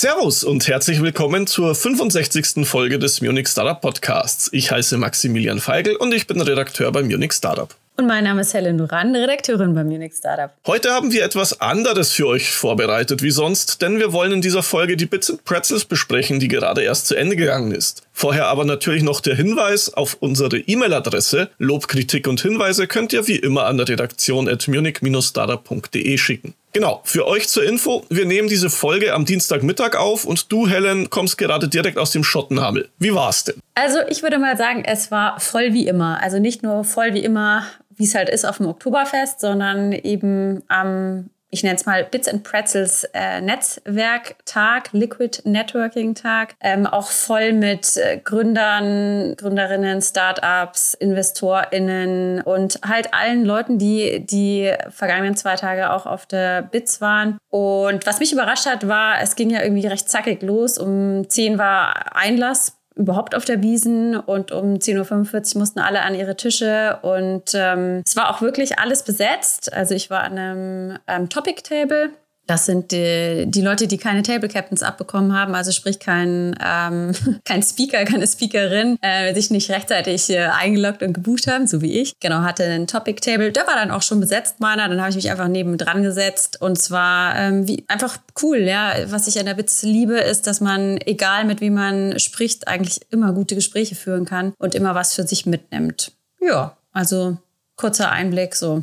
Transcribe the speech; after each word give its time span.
Servus 0.00 0.44
und 0.44 0.66
herzlich 0.66 1.02
willkommen 1.02 1.46
zur 1.46 1.74
65. 1.74 2.66
Folge 2.66 2.98
des 2.98 3.20
Munich 3.20 3.48
Startup 3.48 3.78
Podcasts. 3.78 4.48
Ich 4.50 4.70
heiße 4.70 4.96
Maximilian 4.96 5.60
Feigl 5.60 5.94
und 5.94 6.14
ich 6.14 6.26
bin 6.26 6.40
Redakteur 6.40 6.90
bei 6.90 7.02
Munich 7.02 7.34
Startup. 7.34 7.68
Und 7.98 8.06
mein 8.06 8.24
Name 8.24 8.40
ist 8.40 8.54
Helen 8.54 8.78
Duran, 8.78 9.14
Redakteurin 9.14 9.74
beim 9.74 9.88
Munich 9.88 10.14
Startup. 10.16 10.52
Heute 10.66 10.94
haben 10.94 11.12
wir 11.12 11.22
etwas 11.22 11.60
anderes 11.60 12.12
für 12.12 12.28
euch 12.28 12.50
vorbereitet 12.50 13.20
wie 13.20 13.30
sonst, 13.30 13.82
denn 13.82 13.98
wir 13.98 14.14
wollen 14.14 14.32
in 14.32 14.40
dieser 14.40 14.62
Folge 14.62 14.96
die 14.96 15.04
Bits 15.04 15.28
and 15.28 15.44
Pretzels 15.44 15.84
besprechen, 15.84 16.40
die 16.40 16.48
gerade 16.48 16.80
erst 16.80 17.06
zu 17.06 17.14
Ende 17.14 17.36
gegangen 17.36 17.72
ist. 17.72 18.02
Vorher 18.14 18.46
aber 18.46 18.64
natürlich 18.64 19.02
noch 19.02 19.20
der 19.20 19.36
Hinweis 19.36 19.92
auf 19.92 20.16
unsere 20.20 20.56
E-Mail-Adresse. 20.56 21.50
Lob, 21.58 21.88
Kritik 21.88 22.26
und 22.26 22.40
Hinweise 22.40 22.86
könnt 22.86 23.12
ihr 23.12 23.26
wie 23.26 23.36
immer 23.36 23.66
an 23.66 23.76
der 23.76 23.86
Redaktion 23.86 24.48
at 24.48 24.66
munich-startup.de 24.66 26.16
schicken. 26.16 26.54
Genau, 26.72 27.00
für 27.04 27.26
euch 27.26 27.48
zur 27.48 27.64
Info, 27.64 28.04
wir 28.10 28.26
nehmen 28.26 28.48
diese 28.48 28.70
Folge 28.70 29.12
am 29.12 29.24
Dienstagmittag 29.24 29.96
auf 29.96 30.24
und 30.24 30.52
du, 30.52 30.68
Helen, 30.68 31.10
kommst 31.10 31.36
gerade 31.36 31.68
direkt 31.68 31.98
aus 31.98 32.12
dem 32.12 32.22
Schottenhamel. 32.22 32.88
Wie 32.98 33.12
war's 33.12 33.42
denn? 33.42 33.56
Also 33.74 33.98
ich 34.08 34.22
würde 34.22 34.38
mal 34.38 34.56
sagen, 34.56 34.84
es 34.84 35.10
war 35.10 35.40
voll 35.40 35.72
wie 35.72 35.88
immer. 35.88 36.22
Also 36.22 36.38
nicht 36.38 36.62
nur 36.62 36.84
voll 36.84 37.14
wie 37.14 37.24
immer, 37.24 37.64
wie 37.96 38.04
es 38.04 38.14
halt 38.14 38.28
ist 38.28 38.44
auf 38.44 38.58
dem 38.58 38.66
Oktoberfest, 38.66 39.40
sondern 39.40 39.92
eben 39.92 40.62
am 40.68 41.30
ich 41.50 41.62
nenne 41.62 41.76
es 41.76 41.86
mal 41.86 42.04
Bits 42.04 42.28
and 42.28 42.44
Pretzels 42.44 43.04
äh, 43.12 43.40
Netzwerktag, 43.40 44.90
Liquid 44.92 45.42
Networking 45.44 46.14
Tag, 46.14 46.54
ähm, 46.60 46.86
auch 46.86 47.08
voll 47.08 47.52
mit 47.52 47.96
äh, 47.96 48.18
Gründern, 48.22 49.34
Gründerinnen, 49.36 50.00
Startups, 50.00 50.94
InvestorInnen 50.94 52.42
und 52.42 52.80
halt 52.86 53.12
allen 53.12 53.44
Leuten, 53.44 53.78
die 53.78 54.24
die 54.24 54.72
vergangenen 54.90 55.36
zwei 55.36 55.56
Tage 55.56 55.92
auch 55.92 56.06
auf 56.06 56.26
der 56.26 56.62
Bits 56.62 57.00
waren. 57.00 57.38
Und 57.48 58.06
was 58.06 58.20
mich 58.20 58.32
überrascht 58.32 58.66
hat, 58.66 58.86
war, 58.86 59.20
es 59.20 59.34
ging 59.34 59.50
ja 59.50 59.62
irgendwie 59.62 59.86
recht 59.86 60.08
zackig 60.08 60.42
los. 60.42 60.78
Um 60.78 61.28
10 61.28 61.58
war 61.58 62.14
Einlass 62.14 62.79
überhaupt 63.00 63.34
auf 63.34 63.44
der 63.44 63.62
Wiesen 63.62 64.14
und 64.16 64.52
um 64.52 64.74
10.45 64.74 65.54
Uhr 65.54 65.60
mussten 65.60 65.80
alle 65.80 66.02
an 66.02 66.14
ihre 66.14 66.36
Tische 66.36 66.98
und 67.02 67.52
ähm, 67.54 68.02
es 68.04 68.14
war 68.14 68.30
auch 68.30 68.42
wirklich 68.42 68.78
alles 68.78 69.02
besetzt. 69.02 69.72
Also 69.72 69.94
ich 69.94 70.10
war 70.10 70.22
an 70.22 70.38
einem 70.38 70.98
ähm, 71.06 71.28
Topic 71.28 71.62
Table 71.62 72.10
das 72.50 72.66
sind 72.66 72.90
die, 72.90 73.44
die, 73.46 73.60
Leute, 73.60 73.86
die 73.86 73.96
keine 73.96 74.24
Table 74.24 74.48
Captains 74.48 74.82
abbekommen 74.82 75.32
haben, 75.32 75.54
also 75.54 75.70
sprich 75.70 76.00
kein, 76.00 76.58
ähm, 76.60 77.12
kein 77.44 77.62
Speaker, 77.62 78.04
keine 78.04 78.26
Speakerin, 78.26 78.98
äh, 79.02 79.32
sich 79.34 79.52
nicht 79.52 79.70
rechtzeitig 79.70 80.28
äh, 80.30 80.48
eingeloggt 80.48 81.04
und 81.04 81.12
gebucht 81.12 81.46
haben, 81.46 81.68
so 81.68 81.80
wie 81.80 82.00
ich. 82.00 82.18
Genau, 82.18 82.40
hatte 82.40 82.64
einen 82.64 82.88
Topic 82.88 83.20
Table. 83.20 83.52
Der 83.52 83.68
war 83.68 83.76
dann 83.76 83.92
auch 83.92 84.02
schon 84.02 84.18
besetzt, 84.18 84.58
meiner. 84.58 84.88
Dann 84.88 84.98
habe 85.00 85.10
ich 85.10 85.16
mich 85.16 85.30
einfach 85.30 85.46
neben 85.46 85.78
dran 85.78 86.02
gesetzt. 86.02 86.60
Und 86.60 86.76
zwar 86.82 87.36
ähm, 87.36 87.68
wie, 87.68 87.84
einfach 87.86 88.18
cool, 88.42 88.58
ja. 88.58 88.94
Was 89.06 89.28
ich 89.28 89.38
an 89.38 89.46
der 89.46 89.56
Witz 89.56 89.84
liebe, 89.84 90.18
ist, 90.18 90.48
dass 90.48 90.60
man, 90.60 90.98
egal 91.06 91.44
mit 91.44 91.60
wem 91.60 91.74
man 91.74 92.18
spricht, 92.18 92.66
eigentlich 92.66 93.00
immer 93.10 93.32
gute 93.32 93.54
Gespräche 93.54 93.94
führen 93.94 94.24
kann 94.24 94.54
und 94.58 94.74
immer 94.74 94.96
was 94.96 95.14
für 95.14 95.24
sich 95.24 95.46
mitnimmt. 95.46 96.10
Ja, 96.40 96.76
also 96.92 97.38
kurzer 97.76 98.10
Einblick 98.10 98.56
so. 98.56 98.82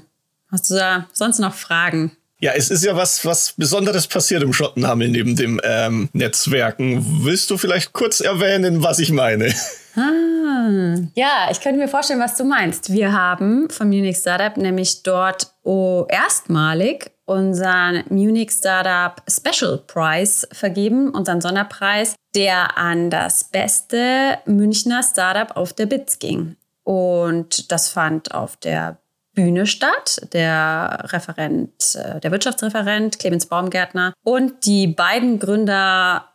Hast 0.49 0.69
du 0.69 0.75
da 0.75 1.07
sonst 1.11 1.39
noch 1.39 1.53
Fragen? 1.53 2.13
Ja, 2.39 2.51
es 2.55 2.69
ist 2.69 2.83
ja 2.83 2.95
was, 2.95 3.25
was 3.25 3.53
Besonderes 3.57 4.07
passiert 4.07 4.43
im 4.43 4.53
Schottenhammel 4.53 5.09
neben 5.09 5.35
dem 5.35 5.59
ähm, 5.63 6.07
Netzwerken. 6.13 7.23
Willst 7.23 7.49
du 7.49 7.57
vielleicht 7.57 7.93
kurz 7.93 8.19
erwähnen, 8.19 8.83
was 8.83 8.99
ich 8.99 9.11
meine? 9.11 9.53
Ah, 9.95 10.95
ja, 11.15 11.47
ich 11.49 11.59
könnte 11.59 11.79
mir 11.79 11.87
vorstellen, 11.87 12.19
was 12.19 12.37
du 12.37 12.43
meinst. 12.43 12.93
Wir 12.93 13.13
haben 13.13 13.67
vom 13.71 13.87
Munich 13.87 14.17
Startup 14.17 14.55
nämlich 14.55 15.01
dort 15.01 15.47
oh, 15.63 16.05
erstmalig 16.07 17.09
unseren 17.25 18.03
Munich 18.09 18.51
Startup 18.51 19.19
Special 19.27 19.79
Prize 19.87 20.47
vergeben, 20.51 21.09
unseren 21.09 21.41
Sonderpreis, 21.41 22.13
der 22.35 22.77
an 22.77 23.09
das 23.09 23.45
beste 23.45 24.37
Münchner 24.45 25.01
Startup 25.01 25.57
auf 25.57 25.73
der 25.73 25.87
BITS 25.87 26.19
ging. 26.19 26.55
Und 26.83 27.71
das 27.71 27.89
fand 27.89 28.35
auf 28.35 28.55
der 28.57 28.99
Bühne 29.37 29.67
statt. 29.67 30.27
Der 30.33 30.97
Referent, 31.13 31.95
äh, 31.95 32.19
der 32.19 32.31
Wirtschaftsreferent 32.31 33.19
Clemens 33.19 33.45
Baumgärtner 33.45 34.13
und 34.23 34.65
die 34.65 34.87
beiden 34.87 35.37
Gründer 35.37 36.25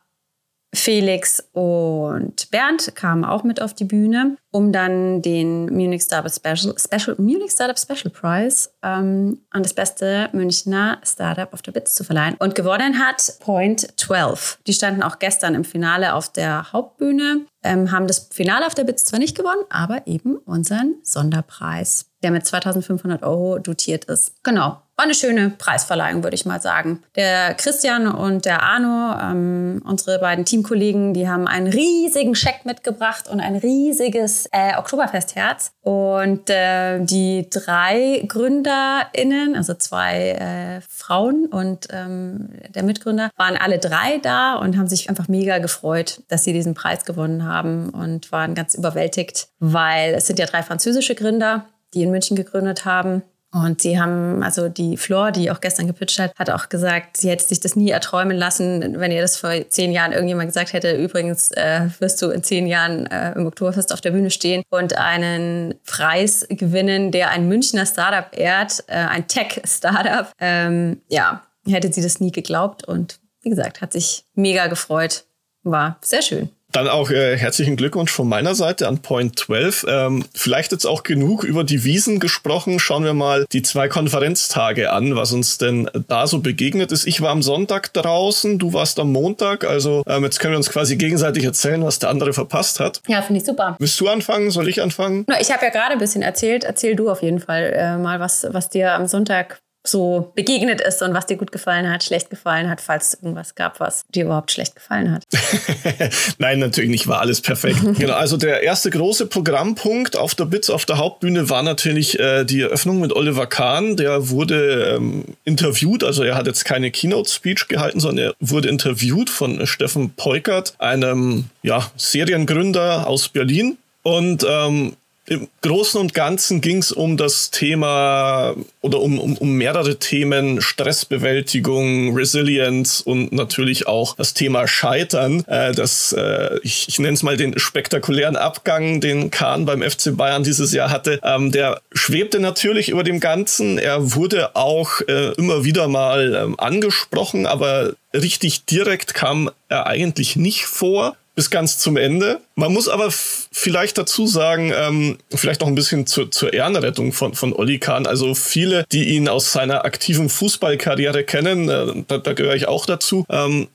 Felix 0.74 1.42
und 1.52 2.50
Bernd 2.50 2.94
kamen 2.94 3.24
auch 3.24 3.42
mit 3.42 3.60
auf 3.60 3.74
die 3.74 3.84
Bühne, 3.84 4.36
um 4.52 4.72
dann 4.72 5.20
den 5.20 5.66
Munich 5.66 6.02
Startup 6.02 6.32
Special, 6.32 6.74
Special, 6.78 7.16
Munich 7.18 7.50
Startup 7.50 7.78
Special 7.78 8.10
Prize 8.10 8.70
ähm, 8.82 9.40
an 9.50 9.62
das 9.62 9.74
beste 9.74 10.30
Münchner 10.32 10.98
Startup 11.04 11.52
auf 11.52 11.60
der 11.60 11.72
BITS 11.72 11.94
zu 11.94 12.04
verleihen. 12.04 12.36
Und 12.38 12.54
gewonnen 12.54 13.04
hat 13.04 13.34
Point 13.40 14.00
12. 14.00 14.60
Die 14.66 14.72
standen 14.72 15.02
auch 15.02 15.18
gestern 15.18 15.54
im 15.54 15.64
Finale 15.64 16.14
auf 16.14 16.32
der 16.32 16.72
Hauptbühne, 16.72 17.44
ähm, 17.64 17.90
haben 17.90 18.06
das 18.06 18.28
Finale 18.32 18.66
auf 18.66 18.74
der 18.74 18.84
BITS 18.84 19.04
zwar 19.04 19.18
nicht 19.18 19.36
gewonnen, 19.36 19.64
aber 19.68 20.06
eben 20.06 20.36
unseren 20.36 20.94
Sonderpreis 21.02 22.11
der 22.22 22.30
mit 22.30 22.46
2500 22.46 23.22
Euro 23.22 23.58
dotiert 23.58 24.04
ist. 24.06 24.42
Genau. 24.42 24.82
War 24.94 25.06
eine 25.06 25.14
schöne 25.14 25.50
Preisverleihung, 25.56 26.22
würde 26.22 26.34
ich 26.34 26.44
mal 26.44 26.60
sagen. 26.60 27.02
Der 27.16 27.54
Christian 27.54 28.06
und 28.06 28.44
der 28.44 28.62
Arno, 28.62 29.18
ähm, 29.20 29.82
unsere 29.86 30.18
beiden 30.18 30.44
Teamkollegen, 30.44 31.14
die 31.14 31.26
haben 31.26 31.48
einen 31.48 31.66
riesigen 31.66 32.34
Scheck 32.34 32.66
mitgebracht 32.66 33.26
und 33.26 33.40
ein 33.40 33.56
riesiges 33.56 34.46
äh, 34.52 34.76
Oktoberfestherz. 34.76 35.72
Und 35.80 36.50
äh, 36.50 37.00
die 37.00 37.48
drei 37.48 38.22
GründerInnen, 38.28 39.56
also 39.56 39.72
zwei 39.74 40.32
äh, 40.32 40.80
Frauen 40.86 41.46
und 41.46 41.88
ähm, 41.90 42.50
der 42.74 42.82
Mitgründer, 42.82 43.30
waren 43.38 43.56
alle 43.56 43.78
drei 43.78 44.18
da 44.18 44.56
und 44.56 44.76
haben 44.76 44.88
sich 44.88 45.08
einfach 45.08 45.26
mega 45.26 45.56
gefreut, 45.56 46.20
dass 46.28 46.44
sie 46.44 46.52
diesen 46.52 46.74
Preis 46.74 47.06
gewonnen 47.06 47.46
haben 47.46 47.88
und 47.88 48.30
waren 48.30 48.54
ganz 48.54 48.74
überwältigt, 48.74 49.48
weil 49.58 50.12
es 50.14 50.26
sind 50.26 50.38
ja 50.38 50.44
drei 50.44 50.62
französische 50.62 51.14
Gründer 51.14 51.64
die 51.94 52.02
in 52.02 52.10
München 52.10 52.36
gegründet 52.36 52.84
haben. 52.84 53.22
Und 53.54 53.82
sie 53.82 54.00
haben, 54.00 54.42
also 54.42 54.70
die 54.70 54.96
Flor, 54.96 55.30
die 55.30 55.50
auch 55.50 55.60
gestern 55.60 55.86
gepitcht 55.86 56.18
hat, 56.18 56.34
hat 56.38 56.48
auch 56.48 56.70
gesagt, 56.70 57.18
sie 57.18 57.28
hätte 57.28 57.44
sich 57.44 57.60
das 57.60 57.76
nie 57.76 57.90
erträumen 57.90 58.34
lassen, 58.34 58.98
wenn 58.98 59.12
ihr 59.12 59.20
das 59.20 59.36
vor 59.36 59.50
zehn 59.68 59.92
Jahren 59.92 60.12
irgendjemand 60.12 60.48
gesagt 60.48 60.72
hätte, 60.72 60.92
übrigens 60.92 61.50
äh, 61.50 61.88
wirst 61.98 62.22
du 62.22 62.30
in 62.30 62.42
zehn 62.42 62.66
Jahren 62.66 63.06
äh, 63.08 63.32
im 63.32 63.46
Oktoberfest 63.46 63.92
auf 63.92 64.00
der 64.00 64.12
Bühne 64.12 64.30
stehen 64.30 64.62
und 64.70 64.96
einen 64.96 65.74
Preis 65.84 66.46
gewinnen, 66.48 67.10
der 67.12 67.28
ein 67.28 67.46
Münchner 67.46 67.84
Startup 67.84 68.26
ehrt, 68.34 68.84
äh, 68.86 68.94
ein 68.94 69.28
Tech-Startup. 69.28 70.32
Ähm, 70.40 71.02
ja, 71.08 71.42
hätte 71.66 71.92
sie 71.92 72.00
das 72.00 72.20
nie 72.20 72.32
geglaubt 72.32 72.88
und 72.88 73.20
wie 73.42 73.50
gesagt, 73.50 73.82
hat 73.82 73.92
sich 73.92 74.24
mega 74.34 74.68
gefreut. 74.68 75.24
War 75.62 75.98
sehr 76.00 76.22
schön. 76.22 76.48
Dann 76.72 76.88
auch 76.88 77.10
äh, 77.10 77.36
herzlichen 77.36 77.76
Glückwunsch 77.76 78.10
von 78.10 78.26
meiner 78.26 78.54
Seite 78.54 78.88
an 78.88 79.02
Point 79.02 79.38
12. 79.38 79.84
Ähm, 79.88 80.24
vielleicht 80.34 80.72
jetzt 80.72 80.86
auch 80.86 81.02
genug 81.02 81.44
über 81.44 81.64
die 81.64 81.84
Wiesen 81.84 82.18
gesprochen. 82.18 82.78
Schauen 82.78 83.04
wir 83.04 83.12
mal 83.12 83.44
die 83.52 83.60
zwei 83.62 83.88
Konferenztage 83.88 84.90
an, 84.90 85.14
was 85.14 85.32
uns 85.32 85.58
denn 85.58 85.90
da 86.08 86.26
so 86.26 86.40
begegnet 86.40 86.90
ist. 86.90 87.06
Ich 87.06 87.20
war 87.20 87.30
am 87.30 87.42
Sonntag 87.42 87.92
draußen, 87.92 88.58
du 88.58 88.72
warst 88.72 88.98
am 88.98 89.12
Montag. 89.12 89.64
Also 89.64 90.02
ähm, 90.06 90.24
jetzt 90.24 90.40
können 90.40 90.54
wir 90.54 90.58
uns 90.58 90.70
quasi 90.70 90.96
gegenseitig 90.96 91.44
erzählen, 91.44 91.84
was 91.84 91.98
der 91.98 92.08
andere 92.08 92.32
verpasst 92.32 92.80
hat. 92.80 93.02
Ja, 93.06 93.20
finde 93.20 93.40
ich 93.40 93.46
super. 93.46 93.76
Willst 93.78 94.00
du 94.00 94.08
anfangen? 94.08 94.50
Soll 94.50 94.68
ich 94.68 94.80
anfangen? 94.80 95.24
Na, 95.28 95.40
ich 95.40 95.52
habe 95.52 95.64
ja 95.66 95.70
gerade 95.70 95.92
ein 95.92 95.98
bisschen 95.98 96.22
erzählt. 96.22 96.64
Erzähl 96.64 96.96
du 96.96 97.10
auf 97.10 97.22
jeden 97.22 97.40
Fall 97.40 97.72
äh, 97.76 97.98
mal, 97.98 98.18
was, 98.18 98.46
was 98.50 98.70
dir 98.70 98.92
am 98.92 99.06
Sonntag 99.06 99.60
so 99.84 100.32
begegnet 100.36 100.80
ist 100.80 101.02
und 101.02 101.12
was 101.12 101.26
dir 101.26 101.36
gut 101.36 101.50
gefallen 101.50 101.90
hat, 101.90 102.04
schlecht 102.04 102.30
gefallen 102.30 102.70
hat, 102.70 102.80
falls 102.80 103.08
es 103.08 103.14
irgendwas 103.14 103.54
gab, 103.56 103.80
was 103.80 104.04
dir 104.14 104.24
überhaupt 104.24 104.52
schlecht 104.52 104.76
gefallen 104.76 105.12
hat. 105.12 105.24
Nein, 106.38 106.60
natürlich 106.60 106.90
nicht, 106.90 107.08
war 107.08 107.20
alles 107.20 107.40
perfekt. 107.40 107.80
genau, 107.98 108.14
also 108.14 108.36
der 108.36 108.62
erste 108.62 108.90
große 108.90 109.26
Programmpunkt 109.26 110.16
auf 110.16 110.34
der 110.36 110.44
BITS, 110.44 110.70
auf 110.70 110.86
der 110.86 110.98
Hauptbühne 110.98 111.50
war 111.50 111.62
natürlich 111.64 112.18
äh, 112.20 112.44
die 112.44 112.60
Eröffnung 112.60 113.00
mit 113.00 113.12
Oliver 113.12 113.46
Kahn. 113.46 113.96
Der 113.96 114.28
wurde 114.28 114.96
ähm, 114.96 115.24
interviewt, 115.44 116.04
also 116.04 116.22
er 116.22 116.36
hat 116.36 116.46
jetzt 116.46 116.64
keine 116.64 116.92
Keynote-Speech 116.92 117.66
gehalten, 117.66 117.98
sondern 117.98 118.26
er 118.26 118.34
wurde 118.38 118.68
interviewt 118.68 119.30
von 119.30 119.66
Steffen 119.66 120.10
Peukert, 120.14 120.74
einem 120.78 121.46
ja, 121.62 121.90
Seriengründer 121.96 123.08
aus 123.08 123.28
Berlin. 123.28 123.78
Und 124.04 124.44
ähm, 124.48 124.96
im 125.32 125.48
Großen 125.62 125.98
und 125.98 126.12
Ganzen 126.12 126.60
ging 126.60 126.78
es 126.78 126.92
um 126.92 127.16
das 127.16 127.50
Thema 127.50 128.54
oder 128.82 129.00
um, 129.00 129.18
um, 129.18 129.36
um 129.38 129.52
mehrere 129.52 129.98
Themen, 129.98 130.60
Stressbewältigung, 130.60 132.14
Resilience 132.14 133.00
und 133.00 133.32
natürlich 133.32 133.86
auch 133.86 134.14
das 134.16 134.34
Thema 134.34 134.68
Scheitern. 134.68 135.44
Äh, 135.46 135.72
das, 135.72 136.12
äh, 136.12 136.58
ich, 136.62 136.86
ich 136.88 136.98
nenne 136.98 137.14
es 137.14 137.22
mal 137.22 137.38
den 137.38 137.58
spektakulären 137.58 138.36
Abgang, 138.36 139.00
den 139.00 139.30
Kahn 139.30 139.64
beim 139.64 139.82
FC 139.82 140.14
Bayern 140.14 140.44
dieses 140.44 140.72
Jahr 140.72 140.90
hatte. 140.90 141.18
Ähm, 141.22 141.50
der 141.50 141.80
schwebte 141.92 142.38
natürlich 142.38 142.90
über 142.90 143.02
dem 143.02 143.18
Ganzen. 143.18 143.78
Er 143.78 144.14
wurde 144.14 144.54
auch 144.54 145.00
äh, 145.08 145.32
immer 145.38 145.64
wieder 145.64 145.88
mal 145.88 146.34
ähm, 146.34 146.60
angesprochen, 146.60 147.46
aber 147.46 147.94
richtig 148.12 148.66
direkt 148.66 149.14
kam 149.14 149.50
er 149.68 149.86
eigentlich 149.86 150.36
nicht 150.36 150.66
vor 150.66 151.16
bis 151.34 151.50
ganz 151.50 151.78
zum 151.78 151.96
Ende. 151.96 152.40
Man 152.54 152.72
muss 152.72 152.88
aber 152.88 153.08
vielleicht 153.10 153.96
dazu 153.98 154.26
sagen, 154.26 154.72
ähm, 154.74 155.18
vielleicht 155.34 155.60
noch 155.60 155.68
ein 155.68 155.74
bisschen 155.74 156.06
zur, 156.06 156.30
zur 156.30 156.52
Ehrenrettung 156.52 157.12
von, 157.12 157.34
von 157.34 157.52
Olli 157.52 157.78
Kahn. 157.78 158.06
Also 158.06 158.34
viele, 158.34 158.84
die 158.92 159.10
ihn 159.10 159.28
aus 159.28 159.52
seiner 159.52 159.84
aktiven 159.84 160.28
Fußballkarriere 160.28 161.24
kennen, 161.24 161.68
äh, 161.68 162.04
da, 162.06 162.18
da 162.18 162.32
gehöre 162.34 162.54
ich 162.54 162.68
auch 162.68 162.86
dazu, 162.86 163.24
ähm, 163.30 163.68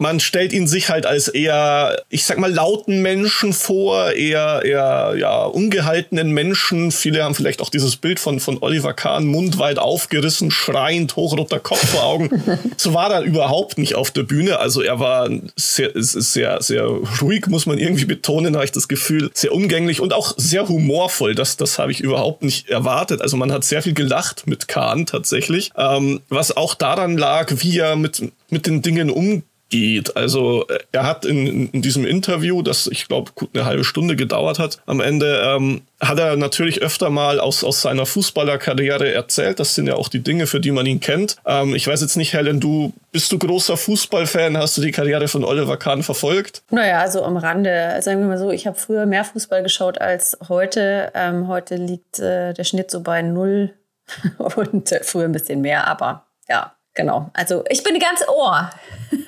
man 0.00 0.18
stellt 0.18 0.54
ihn 0.54 0.66
sich 0.66 0.88
halt 0.88 1.04
als 1.04 1.28
eher, 1.28 2.02
ich 2.08 2.24
sag 2.24 2.38
mal, 2.38 2.50
lauten 2.50 3.02
Menschen 3.02 3.52
vor, 3.52 4.12
eher, 4.12 4.62
eher, 4.64 5.14
ja, 5.18 5.44
ungehaltenen 5.44 6.30
Menschen. 6.30 6.90
Viele 6.90 7.22
haben 7.22 7.34
vielleicht 7.34 7.60
auch 7.60 7.68
dieses 7.68 7.96
Bild 7.96 8.18
von, 8.18 8.40
von 8.40 8.56
Oliver 8.62 8.94
Kahn, 8.94 9.26
mundweit 9.26 9.78
aufgerissen, 9.78 10.50
schreiend, 10.50 11.16
hochroter 11.16 11.60
Kopf 11.60 11.86
vor 11.86 12.02
Augen. 12.02 12.42
so 12.78 12.94
war 12.94 13.12
er 13.12 13.20
überhaupt 13.20 13.76
nicht 13.76 13.94
auf 13.94 14.10
der 14.10 14.22
Bühne. 14.22 14.58
Also 14.58 14.80
er 14.80 15.00
war 15.00 15.28
sehr, 15.56 15.90
sehr, 15.94 16.62
sehr 16.62 16.86
ruhig, 17.20 17.48
muss 17.48 17.66
man 17.66 17.76
irgendwie 17.76 18.06
betonen, 18.06 18.54
habe 18.54 18.64
ich 18.64 18.72
das 18.72 18.88
Gefühl, 18.88 19.30
sehr 19.34 19.52
umgänglich 19.52 20.00
und 20.00 20.14
auch 20.14 20.32
sehr 20.38 20.66
humorvoll. 20.66 21.34
Das, 21.34 21.58
das 21.58 21.78
habe 21.78 21.92
ich 21.92 22.00
überhaupt 22.00 22.42
nicht 22.42 22.70
erwartet. 22.70 23.20
Also 23.20 23.36
man 23.36 23.52
hat 23.52 23.64
sehr 23.64 23.82
viel 23.82 23.92
gelacht 23.92 24.46
mit 24.46 24.66
Kahn 24.66 25.04
tatsächlich, 25.04 25.70
ähm, 25.76 26.22
was 26.30 26.56
auch 26.56 26.74
daran 26.74 27.18
lag, 27.18 27.52
wie 27.58 27.78
er 27.78 27.96
mit, 27.96 28.32
mit 28.48 28.66
den 28.66 28.80
Dingen 28.80 29.10
umgeht 29.10 29.44
geht. 29.70 30.16
Also 30.16 30.66
äh, 30.68 30.78
er 30.92 31.06
hat 31.06 31.24
in, 31.24 31.70
in 31.70 31.82
diesem 31.82 32.04
Interview, 32.04 32.62
das 32.62 32.86
ich 32.86 33.08
glaube 33.08 33.32
eine 33.54 33.64
halbe 33.64 33.84
Stunde 33.84 34.16
gedauert 34.16 34.58
hat, 34.58 34.80
am 34.86 35.00
Ende 35.00 35.40
ähm, 35.44 35.82
hat 36.00 36.18
er 36.18 36.36
natürlich 36.36 36.82
öfter 36.82 37.10
mal 37.10 37.40
aus, 37.40 37.64
aus 37.64 37.82
seiner 37.82 38.06
Fußballerkarriere 38.06 39.12
erzählt. 39.12 39.60
Das 39.60 39.74
sind 39.74 39.86
ja 39.86 39.94
auch 39.94 40.08
die 40.08 40.22
Dinge, 40.22 40.46
für 40.46 40.60
die 40.60 40.70
man 40.72 40.86
ihn 40.86 41.00
kennt. 41.00 41.36
Ähm, 41.46 41.74
ich 41.74 41.86
weiß 41.86 42.00
jetzt 42.02 42.16
nicht, 42.16 42.32
Helen, 42.34 42.60
du 42.60 42.92
bist 43.12 43.32
du 43.32 43.38
großer 43.38 43.76
Fußballfan? 43.76 44.56
Hast 44.56 44.76
du 44.76 44.82
die 44.82 44.92
Karriere 44.92 45.28
von 45.28 45.44
Oliver 45.44 45.76
Kahn 45.76 46.02
verfolgt? 46.02 46.62
Naja, 46.70 47.00
also 47.00 47.22
am 47.22 47.36
Rande. 47.36 47.96
Sagen 48.00 48.20
wir 48.20 48.26
mal 48.26 48.38
so, 48.38 48.50
ich 48.50 48.66
habe 48.66 48.78
früher 48.78 49.06
mehr 49.06 49.24
Fußball 49.24 49.62
geschaut 49.62 50.00
als 50.00 50.36
heute. 50.48 51.12
Ähm, 51.14 51.48
heute 51.48 51.76
liegt 51.76 52.18
äh, 52.18 52.52
der 52.52 52.64
Schnitt 52.64 52.90
so 52.90 53.00
bei 53.00 53.22
null 53.22 53.74
und 54.38 54.92
äh, 54.92 55.02
früher 55.02 55.24
ein 55.24 55.32
bisschen 55.32 55.60
mehr, 55.60 55.86
aber 55.86 56.26
ja, 56.48 56.72
genau. 56.94 57.30
Also 57.34 57.64
ich 57.68 57.82
bin 57.82 57.98
ganz 57.98 58.22
Ohr. 58.28 58.70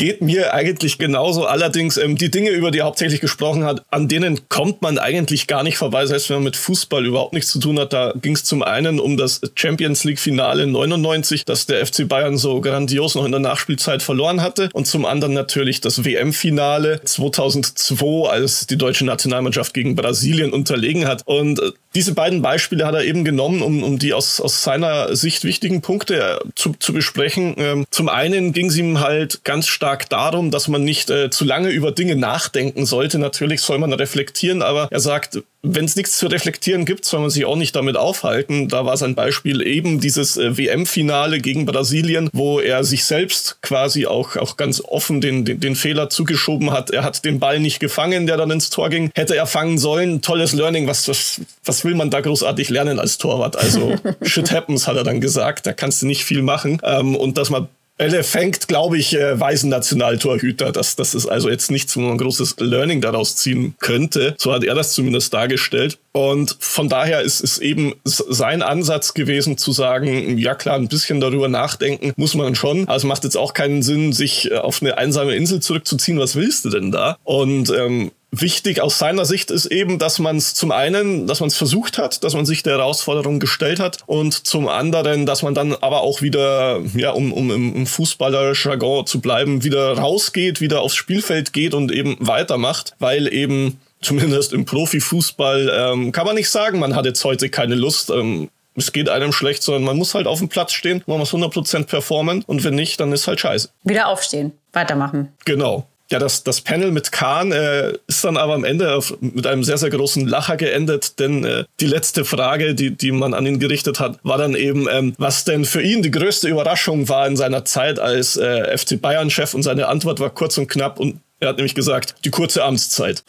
Geht 0.00 0.22
mir 0.22 0.54
eigentlich 0.54 0.96
genauso. 0.96 1.44
Allerdings 1.44 1.98
ähm, 1.98 2.16
die 2.16 2.30
Dinge, 2.30 2.48
über 2.52 2.70
die 2.70 2.78
er 2.78 2.86
hauptsächlich 2.86 3.20
gesprochen 3.20 3.64
hat, 3.64 3.82
an 3.90 4.08
denen 4.08 4.48
kommt 4.48 4.80
man 4.80 4.98
eigentlich 4.98 5.46
gar 5.46 5.62
nicht 5.62 5.76
vorbei, 5.76 6.06
selbst 6.06 6.30
wenn 6.30 6.36
man 6.36 6.44
mit 6.44 6.56
Fußball 6.56 7.04
überhaupt 7.04 7.34
nichts 7.34 7.50
zu 7.50 7.58
tun 7.58 7.78
hat. 7.78 7.92
Da 7.92 8.14
ging 8.16 8.32
es 8.32 8.44
zum 8.44 8.62
einen 8.62 8.98
um 8.98 9.18
das 9.18 9.42
Champions 9.56 10.04
League 10.04 10.18
Finale 10.18 10.66
99, 10.66 11.44
das 11.44 11.66
der 11.66 11.84
FC 11.84 12.08
Bayern 12.08 12.38
so 12.38 12.62
grandios 12.62 13.14
noch 13.14 13.26
in 13.26 13.32
der 13.32 13.42
Nachspielzeit 13.42 14.02
verloren 14.02 14.40
hatte. 14.40 14.70
Und 14.72 14.86
zum 14.86 15.04
anderen 15.04 15.34
natürlich 15.34 15.82
das 15.82 16.02
WM-Finale 16.02 17.02
2002, 17.04 18.30
als 18.30 18.66
die 18.66 18.78
deutsche 18.78 19.04
Nationalmannschaft 19.04 19.74
gegen 19.74 19.96
Brasilien 19.96 20.54
unterlegen 20.54 21.06
hat. 21.06 21.26
Und 21.26 21.60
äh, 21.60 21.72
diese 21.94 22.14
beiden 22.14 22.40
Beispiele 22.40 22.86
hat 22.86 22.94
er 22.94 23.04
eben 23.04 23.24
genommen, 23.24 23.62
um, 23.62 23.82
um 23.82 23.98
die 23.98 24.14
aus, 24.14 24.40
aus 24.40 24.62
seiner 24.62 25.16
Sicht 25.16 25.44
wichtigen 25.44 25.80
Punkte 25.80 26.40
äh, 26.40 26.48
zu, 26.54 26.72
zu 26.78 26.92
besprechen. 26.92 27.54
Ähm, 27.58 27.86
zum 27.90 28.08
einen 28.08 28.52
ging 28.52 28.66
es 28.66 28.76
ihm 28.76 29.00
halt 29.00 29.44
ganz 29.44 29.66
stark 29.66 30.08
darum, 30.08 30.50
dass 30.50 30.68
man 30.68 30.84
nicht 30.84 31.10
äh, 31.10 31.30
zu 31.30 31.44
lange 31.44 31.70
über 31.70 31.90
Dinge 31.90 32.14
nachdenken 32.14 32.86
sollte. 32.86 33.18
Natürlich 33.18 33.62
soll 33.62 33.78
man 33.78 33.92
reflektieren, 33.92 34.62
aber 34.62 34.88
er 34.90 35.00
sagt, 35.00 35.42
wenn 35.62 35.84
es 35.84 35.96
nichts 35.96 36.16
zu 36.16 36.26
reflektieren 36.26 36.84
gibt, 36.84 37.04
soll 37.04 37.20
man 37.20 37.30
sich 37.30 37.44
auch 37.44 37.56
nicht 37.56 37.76
damit 37.76 37.96
aufhalten. 37.96 38.68
Da 38.68 38.86
war 38.86 38.96
sein 38.96 39.14
Beispiel 39.14 39.60
eben 39.66 40.00
dieses 40.00 40.36
äh, 40.36 40.56
WM-Finale 40.56 41.40
gegen 41.40 41.66
Brasilien, 41.66 42.30
wo 42.32 42.60
er 42.60 42.82
sich 42.82 43.04
selbst 43.04 43.60
quasi 43.60 44.06
auch, 44.06 44.36
auch 44.36 44.56
ganz 44.56 44.80
offen 44.80 45.20
den, 45.20 45.44
den, 45.44 45.60
den 45.60 45.76
Fehler 45.76 46.08
zugeschoben 46.08 46.72
hat. 46.72 46.90
Er 46.90 47.04
hat 47.04 47.24
den 47.24 47.40
Ball 47.40 47.60
nicht 47.60 47.78
gefangen, 47.78 48.26
der 48.26 48.38
dann 48.38 48.50
ins 48.50 48.70
Tor 48.70 48.88
ging. 48.88 49.10
Hätte 49.14 49.36
er 49.36 49.46
fangen 49.46 49.78
sollen. 49.78 50.22
Tolles 50.22 50.52
Learning. 50.52 50.86
Was, 50.86 51.08
was, 51.08 51.42
was 51.64 51.84
will 51.84 51.94
man 51.94 52.10
da 52.10 52.20
großartig 52.20 52.70
lernen 52.70 52.98
als 52.98 53.18
Torwart? 53.18 53.56
Also 53.56 53.96
shit 54.22 54.50
happens, 54.50 54.86
hat 54.86 54.96
er 54.96 55.04
dann 55.04 55.20
gesagt. 55.20 55.66
Da 55.66 55.72
kannst 55.74 56.00
du 56.00 56.06
nicht 56.06 56.24
viel 56.24 56.42
machen. 56.42 56.80
Ähm, 56.82 57.14
und 57.14 57.36
dass 57.36 57.50
man 57.50 57.68
Bälle 58.00 58.24
fängt, 58.24 58.66
glaube 58.66 58.96
ich, 58.96 59.14
äh, 59.14 59.38
weisen 59.38 59.68
Nationaltorhüter. 59.68 60.72
Das, 60.72 60.96
das 60.96 61.14
ist 61.14 61.26
also 61.26 61.50
jetzt 61.50 61.70
nichts, 61.70 61.94
wo 61.98 62.00
man 62.00 62.12
ein 62.12 62.16
großes 62.16 62.56
Learning 62.58 63.02
daraus 63.02 63.36
ziehen 63.36 63.74
könnte. 63.78 64.34
So 64.38 64.54
hat 64.54 64.64
er 64.64 64.74
das 64.74 64.94
zumindest 64.94 65.34
dargestellt. 65.34 65.98
Und 66.12 66.56
von 66.60 66.88
daher 66.88 67.20
ist 67.20 67.44
es 67.44 67.58
eben 67.58 67.92
sein 68.04 68.62
Ansatz 68.62 69.12
gewesen 69.12 69.58
zu 69.58 69.72
sagen, 69.72 70.38
ja 70.38 70.54
klar, 70.54 70.76
ein 70.76 70.88
bisschen 70.88 71.20
darüber 71.20 71.48
nachdenken 71.48 72.14
muss 72.16 72.34
man 72.34 72.54
schon. 72.54 72.88
Es 72.88 73.04
macht 73.04 73.24
jetzt 73.24 73.36
auch 73.36 73.52
keinen 73.52 73.82
Sinn, 73.82 74.14
sich 74.14 74.50
äh, 74.50 74.56
auf 74.56 74.80
eine 74.80 74.96
einsame 74.96 75.34
Insel 75.34 75.60
zurückzuziehen. 75.60 76.18
Was 76.18 76.36
willst 76.36 76.64
du 76.64 76.70
denn 76.70 76.90
da? 76.90 77.18
Und 77.24 77.68
ähm, 77.68 78.12
wichtig 78.30 78.80
aus 78.80 78.98
seiner 78.98 79.24
Sicht 79.24 79.50
ist 79.50 79.66
eben, 79.66 79.98
dass 79.98 80.18
man 80.18 80.36
es 80.36 80.54
zum 80.54 80.70
einen, 80.72 81.26
dass 81.26 81.40
man 81.40 81.48
es 81.48 81.56
versucht 81.56 81.98
hat, 81.98 82.22
dass 82.22 82.34
man 82.34 82.46
sich 82.46 82.62
der 82.62 82.78
Herausforderung 82.78 83.40
gestellt 83.40 83.80
hat 83.80 83.98
und 84.06 84.46
zum 84.46 84.68
anderen, 84.68 85.26
dass 85.26 85.42
man 85.42 85.54
dann 85.54 85.74
aber 85.74 86.02
auch 86.02 86.22
wieder, 86.22 86.80
ja, 86.94 87.10
um, 87.10 87.32
um 87.32 87.50
im 87.50 87.86
Fußballer-Jargon 87.86 89.06
zu 89.06 89.20
bleiben, 89.20 89.64
wieder 89.64 89.98
rausgeht, 89.98 90.60
wieder 90.60 90.80
aufs 90.80 90.94
Spielfeld 90.94 91.52
geht 91.52 91.74
und 91.74 91.92
eben 91.92 92.16
weitermacht, 92.20 92.94
weil 92.98 93.32
eben 93.32 93.80
zumindest 94.00 94.52
im 94.52 94.64
Profifußball 94.64 95.70
ähm, 95.74 96.12
kann 96.12 96.26
man 96.26 96.36
nicht 96.36 96.50
sagen, 96.50 96.78
man 96.78 96.94
hat 96.94 97.04
jetzt 97.04 97.24
heute 97.24 97.50
keine 97.50 97.74
Lust. 97.74 98.10
Ähm, 98.10 98.48
es 98.76 98.92
geht 98.92 99.08
einem 99.08 99.32
schlecht, 99.32 99.62
sondern 99.62 99.82
man 99.82 99.96
muss 99.96 100.14
halt 100.14 100.26
auf 100.26 100.38
dem 100.38 100.48
Platz 100.48 100.72
stehen, 100.72 101.02
man 101.06 101.18
muss 101.18 101.34
100% 101.34 101.86
performen 101.86 102.44
und 102.46 102.64
wenn 102.64 102.74
nicht, 102.74 103.00
dann 103.00 103.12
ist 103.12 103.26
halt 103.26 103.40
scheiße. 103.40 103.70
Wieder 103.84 104.08
aufstehen, 104.08 104.52
weitermachen. 104.72 105.32
Genau. 105.44 105.86
Ja, 106.10 106.18
das, 106.18 106.42
das 106.42 106.60
Panel 106.60 106.90
mit 106.90 107.12
Kahn 107.12 107.52
äh, 107.52 107.92
ist 108.08 108.24
dann 108.24 108.36
aber 108.36 108.54
am 108.54 108.64
Ende 108.64 108.94
auf, 108.94 109.14
mit 109.20 109.46
einem 109.46 109.62
sehr, 109.62 109.78
sehr 109.78 109.90
großen 109.90 110.26
Lacher 110.26 110.56
geendet, 110.56 111.20
denn 111.20 111.44
äh, 111.44 111.64
die 111.78 111.86
letzte 111.86 112.24
Frage, 112.24 112.74
die, 112.74 112.90
die 112.90 113.12
man 113.12 113.32
an 113.32 113.46
ihn 113.46 113.60
gerichtet 113.60 114.00
hat, 114.00 114.18
war 114.24 114.36
dann 114.36 114.56
eben, 114.56 114.88
ähm, 114.90 115.14
was 115.18 115.44
denn 115.44 115.64
für 115.64 115.80
ihn 115.80 116.02
die 116.02 116.10
größte 116.10 116.48
Überraschung 116.48 117.08
war 117.08 117.28
in 117.28 117.36
seiner 117.36 117.64
Zeit 117.64 118.00
als 118.00 118.36
äh, 118.36 118.76
FC 118.76 119.00
Bayern-Chef 119.00 119.54
und 119.54 119.62
seine 119.62 119.86
Antwort 119.86 120.18
war 120.18 120.30
kurz 120.30 120.58
und 120.58 120.66
knapp 120.66 120.98
und 120.98 121.20
er 121.38 121.50
hat 121.50 121.56
nämlich 121.56 121.76
gesagt, 121.76 122.16
die 122.24 122.30
kurze 122.30 122.64
Amtszeit. 122.64 123.22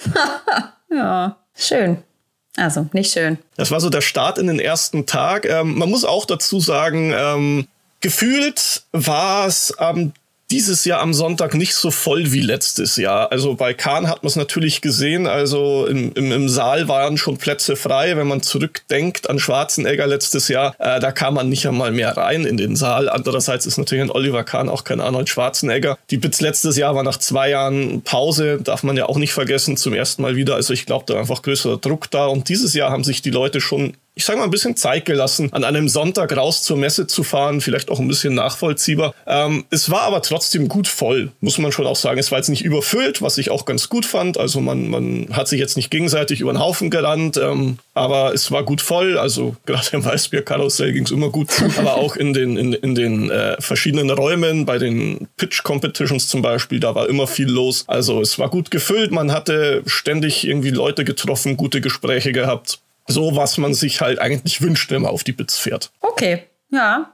ja, 0.89 1.37
schön. 1.55 1.99
Also, 2.57 2.87
nicht 2.93 3.13
schön. 3.13 3.37
Das 3.55 3.71
war 3.71 3.79
so 3.79 3.89
der 3.89 4.01
Start 4.01 4.37
in 4.37 4.47
den 4.47 4.59
ersten 4.59 5.05
Tag. 5.05 5.45
Ähm, 5.45 5.77
man 5.77 5.89
muss 5.89 6.03
auch 6.03 6.25
dazu 6.25 6.59
sagen, 6.59 7.13
ähm, 7.15 7.67
gefühlt 8.01 8.83
war 8.91 9.47
es 9.47 9.77
am 9.77 10.13
dieses 10.51 10.83
Jahr 10.83 10.99
am 10.99 11.13
Sonntag 11.13 11.53
nicht 11.53 11.73
so 11.73 11.91
voll 11.91 12.33
wie 12.33 12.41
letztes 12.41 12.97
Jahr. 12.97 13.31
Also 13.31 13.55
bei 13.55 13.73
Kahn 13.73 14.09
hat 14.09 14.23
man 14.23 14.27
es 14.27 14.35
natürlich 14.35 14.81
gesehen. 14.81 15.25
Also 15.25 15.85
im, 15.87 16.11
im, 16.13 16.31
im, 16.31 16.49
Saal 16.49 16.89
waren 16.89 17.17
schon 17.17 17.37
Plätze 17.37 17.77
frei. 17.77 18.17
Wenn 18.17 18.27
man 18.27 18.41
zurückdenkt 18.41 19.29
an 19.29 19.39
Schwarzenegger 19.39 20.07
letztes 20.07 20.49
Jahr, 20.49 20.75
äh, 20.77 20.99
da 20.99 21.11
kam 21.13 21.35
man 21.35 21.47
nicht 21.47 21.65
einmal 21.65 21.91
mehr 21.91 22.17
rein 22.17 22.45
in 22.45 22.57
den 22.57 22.75
Saal. 22.75 23.07
Andererseits 23.07 23.65
ist 23.65 23.77
natürlich 23.77 24.03
ein 24.03 24.11
Oliver 24.11 24.43
Kahn 24.43 24.67
auch 24.67 24.83
kein 24.83 24.99
Arnold 24.99 25.29
Schwarzenegger. 25.29 25.97
Die 26.09 26.17
Bits 26.17 26.41
letztes 26.41 26.75
Jahr 26.75 26.95
war 26.95 27.03
nach 27.03 27.17
zwei 27.17 27.49
Jahren 27.49 28.01
Pause, 28.01 28.59
darf 28.61 28.83
man 28.83 28.97
ja 28.97 29.05
auch 29.05 29.17
nicht 29.17 29.31
vergessen, 29.31 29.77
zum 29.77 29.93
ersten 29.93 30.21
Mal 30.21 30.35
wieder. 30.35 30.55
Also 30.55 30.73
ich 30.73 30.85
glaube, 30.85 31.05
da 31.07 31.13
war 31.13 31.21
einfach 31.21 31.41
größerer 31.41 31.77
Druck 31.77 32.11
da. 32.11 32.25
Und 32.25 32.49
dieses 32.49 32.73
Jahr 32.73 32.91
haben 32.91 33.05
sich 33.05 33.21
die 33.21 33.31
Leute 33.31 33.61
schon 33.61 33.93
ich 34.13 34.25
sage 34.25 34.39
mal, 34.39 34.45
ein 34.45 34.51
bisschen 34.51 34.75
Zeit 34.75 35.05
gelassen, 35.05 35.49
an 35.53 35.63
einem 35.63 35.87
Sonntag 35.87 36.35
raus 36.35 36.63
zur 36.63 36.75
Messe 36.75 37.07
zu 37.07 37.23
fahren, 37.23 37.61
vielleicht 37.61 37.89
auch 37.89 37.99
ein 37.99 38.07
bisschen 38.07 38.35
nachvollziehbar. 38.35 39.13
Ähm, 39.25 39.63
es 39.69 39.89
war 39.89 40.01
aber 40.01 40.21
trotzdem 40.21 40.67
gut 40.67 40.87
voll, 40.87 41.31
muss 41.39 41.57
man 41.57 41.71
schon 41.71 41.87
auch 41.87 41.95
sagen. 41.95 42.19
Es 42.19 42.29
war 42.29 42.37
jetzt 42.37 42.49
nicht 42.49 42.63
überfüllt, 42.63 43.21
was 43.21 43.37
ich 43.37 43.51
auch 43.51 43.65
ganz 43.65 43.87
gut 43.87 44.05
fand. 44.05 44.37
Also 44.37 44.59
man, 44.59 44.89
man 44.89 45.27
hat 45.31 45.47
sich 45.47 45.59
jetzt 45.59 45.77
nicht 45.77 45.91
gegenseitig 45.91 46.41
über 46.41 46.51
den 46.51 46.59
Haufen 46.59 46.89
gerannt, 46.89 47.37
ähm, 47.37 47.77
aber 47.93 48.33
es 48.33 48.51
war 48.51 48.63
gut 48.63 48.81
voll. 48.81 49.17
Also 49.17 49.55
gerade 49.65 49.87
im 49.93 50.03
Weißbier-Karussell 50.03 50.91
ging 50.91 51.05
es 51.05 51.11
immer 51.11 51.29
gut 51.29 51.49
aber 51.77 51.95
auch 51.95 52.15
in 52.15 52.33
den, 52.33 52.57
in, 52.57 52.73
in 52.73 52.95
den 52.95 53.29
äh, 53.29 53.55
verschiedenen 53.61 54.09
Räumen, 54.09 54.65
bei 54.65 54.77
den 54.77 55.27
Pitch-Competitions 55.37 56.27
zum 56.27 56.41
Beispiel, 56.41 56.79
da 56.79 56.95
war 56.95 57.07
immer 57.07 57.27
viel 57.27 57.49
los. 57.49 57.85
Also 57.87 58.21
es 58.21 58.37
war 58.39 58.49
gut 58.49 58.71
gefüllt, 58.71 59.11
man 59.11 59.31
hatte 59.31 59.83
ständig 59.85 60.45
irgendwie 60.45 60.71
Leute 60.71 61.05
getroffen, 61.05 61.57
gute 61.57 61.81
Gespräche 61.81 62.31
gehabt 62.31 62.79
so, 63.07 63.35
was 63.35 63.57
man 63.57 63.73
sich 63.73 64.01
halt 64.01 64.19
eigentlich 64.19 64.61
wünscht, 64.61 64.91
wenn 64.91 65.01
man 65.01 65.11
auf 65.11 65.23
die 65.23 65.33
Bits 65.33 65.57
fährt. 65.57 65.91
Okay, 66.01 66.43
ja. 66.69 67.13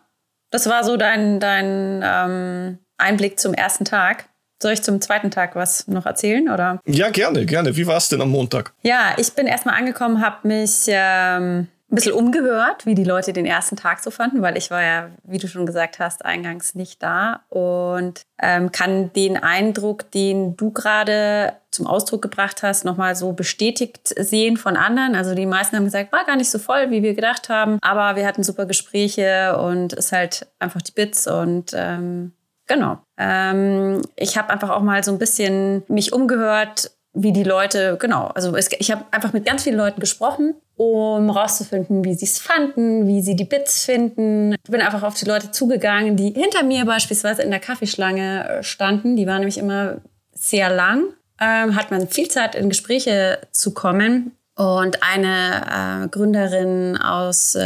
Das 0.49 0.67
war 0.69 0.83
so 0.83 0.95
dein, 0.97 1.39
dein 1.39 2.01
ähm, 2.03 2.77
Einblick 2.97 3.39
zum 3.39 3.53
ersten 3.53 3.85
Tag. 3.85 4.29
Soll 4.61 4.71
ich 4.71 4.81
zum 4.81 5.01
zweiten 5.01 5.29
Tag 5.29 5.55
was 5.55 5.87
noch 5.87 6.05
erzählen? 6.05 6.49
Oder? 6.49 6.79
Ja, 6.85 7.09
gerne, 7.09 7.45
gerne. 7.45 7.75
Wie 7.75 7.85
war 7.85 7.97
es 7.97 8.09
denn 8.09 8.21
am 8.21 8.29
Montag? 8.29 8.73
Ja, 8.81 9.13
ich 9.17 9.33
bin 9.33 9.45
erstmal 9.45 9.75
angekommen, 9.75 10.21
habe 10.21 10.47
mich 10.47 10.85
ähm, 10.87 11.67
ein 11.89 11.95
bisschen 11.95 12.13
umgehört, 12.13 12.85
wie 12.85 12.95
die 12.95 13.05
Leute 13.05 13.31
den 13.31 13.45
ersten 13.45 13.77
Tag 13.77 13.99
so 13.99 14.11
fanden, 14.11 14.41
weil 14.41 14.57
ich 14.57 14.69
war 14.71 14.83
ja, 14.83 15.09
wie 15.23 15.37
du 15.37 15.47
schon 15.47 15.65
gesagt 15.65 15.99
hast, 15.99 16.25
eingangs 16.25 16.75
nicht 16.75 17.01
da 17.01 17.41
und 17.47 18.23
ähm, 18.41 18.73
kann 18.73 19.13
den 19.13 19.37
Eindruck, 19.37 20.11
den 20.11 20.57
du 20.57 20.71
gerade 20.71 21.53
zum 21.71 21.87
Ausdruck 21.87 22.21
gebracht 22.21 22.61
hast, 22.61 22.83
nochmal 22.83 23.15
so 23.15 23.31
bestätigt 23.31 24.13
sehen 24.17 24.57
von 24.57 24.75
anderen. 24.75 25.15
Also 25.15 25.33
die 25.33 25.45
meisten 25.45 25.77
haben 25.77 25.85
gesagt, 25.85 26.11
war 26.11 26.25
gar 26.25 26.35
nicht 26.35 26.49
so 26.49 26.59
voll, 26.59 26.91
wie 26.91 27.03
wir 27.03 27.13
gedacht 27.13 27.47
haben, 27.47 27.77
aber 27.81 28.17
wir 28.17 28.27
hatten 28.27 28.43
super 28.43 28.65
Gespräche 28.65 29.57
und 29.57 29.93
ist 29.93 30.11
halt 30.11 30.47
einfach 30.59 30.81
die 30.81 30.91
Bits 30.91 31.25
und 31.25 31.71
ähm, 31.73 32.33
genau. 32.67 32.99
Ähm, 33.17 34.01
ich 34.17 34.37
habe 34.37 34.49
einfach 34.49 34.71
auch 34.71 34.81
mal 34.81 35.03
so 35.03 35.11
ein 35.11 35.19
bisschen 35.19 35.83
mich 35.87 36.11
umgehört, 36.11 36.91
wie 37.23 37.33
die 37.33 37.43
Leute, 37.43 37.97
genau, 37.99 38.27
also 38.27 38.55
es, 38.55 38.69
ich 38.77 38.91
habe 38.91 39.05
einfach 39.11 39.33
mit 39.33 39.45
ganz 39.45 39.63
vielen 39.63 39.77
Leuten 39.77 39.99
gesprochen 39.99 40.55
um 40.77 41.31
rauszufinden, 41.31 42.03
wie 42.03 42.13
sie 42.13 42.25
es 42.25 42.37
fanden, 42.37 43.07
wie 43.07 43.21
sie 43.21 43.35
die 43.35 43.45
Bits 43.45 43.83
finden. 43.83 44.53
Ich 44.53 44.71
bin 44.71 44.79
einfach 44.79 45.01
auf 45.01 45.15
die 45.15 45.25
Leute 45.25 45.49
zugegangen, 45.49 46.15
die 46.15 46.31
hinter 46.31 46.63
mir 46.63 46.85
beispielsweise 46.85 47.41
in 47.41 47.49
der 47.49 47.59
Kaffeeschlange 47.59 48.47
äh, 48.47 48.63
standen. 48.63 49.15
Die 49.15 49.25
war 49.25 49.39
nämlich 49.39 49.57
immer 49.57 49.97
sehr 50.33 50.69
lang. 50.69 51.05
Ähm, 51.41 51.75
hat 51.75 51.89
man 51.89 52.07
viel 52.07 52.29
Zeit 52.29 52.53
in 52.53 52.69
Gespräche 52.69 53.39
zu 53.51 53.73
kommen. 53.73 54.36
Und 54.57 55.03
eine 55.03 56.05
äh, 56.05 56.07
Gründerin 56.07 56.97
aus 56.97 57.53
äh, 57.53 57.61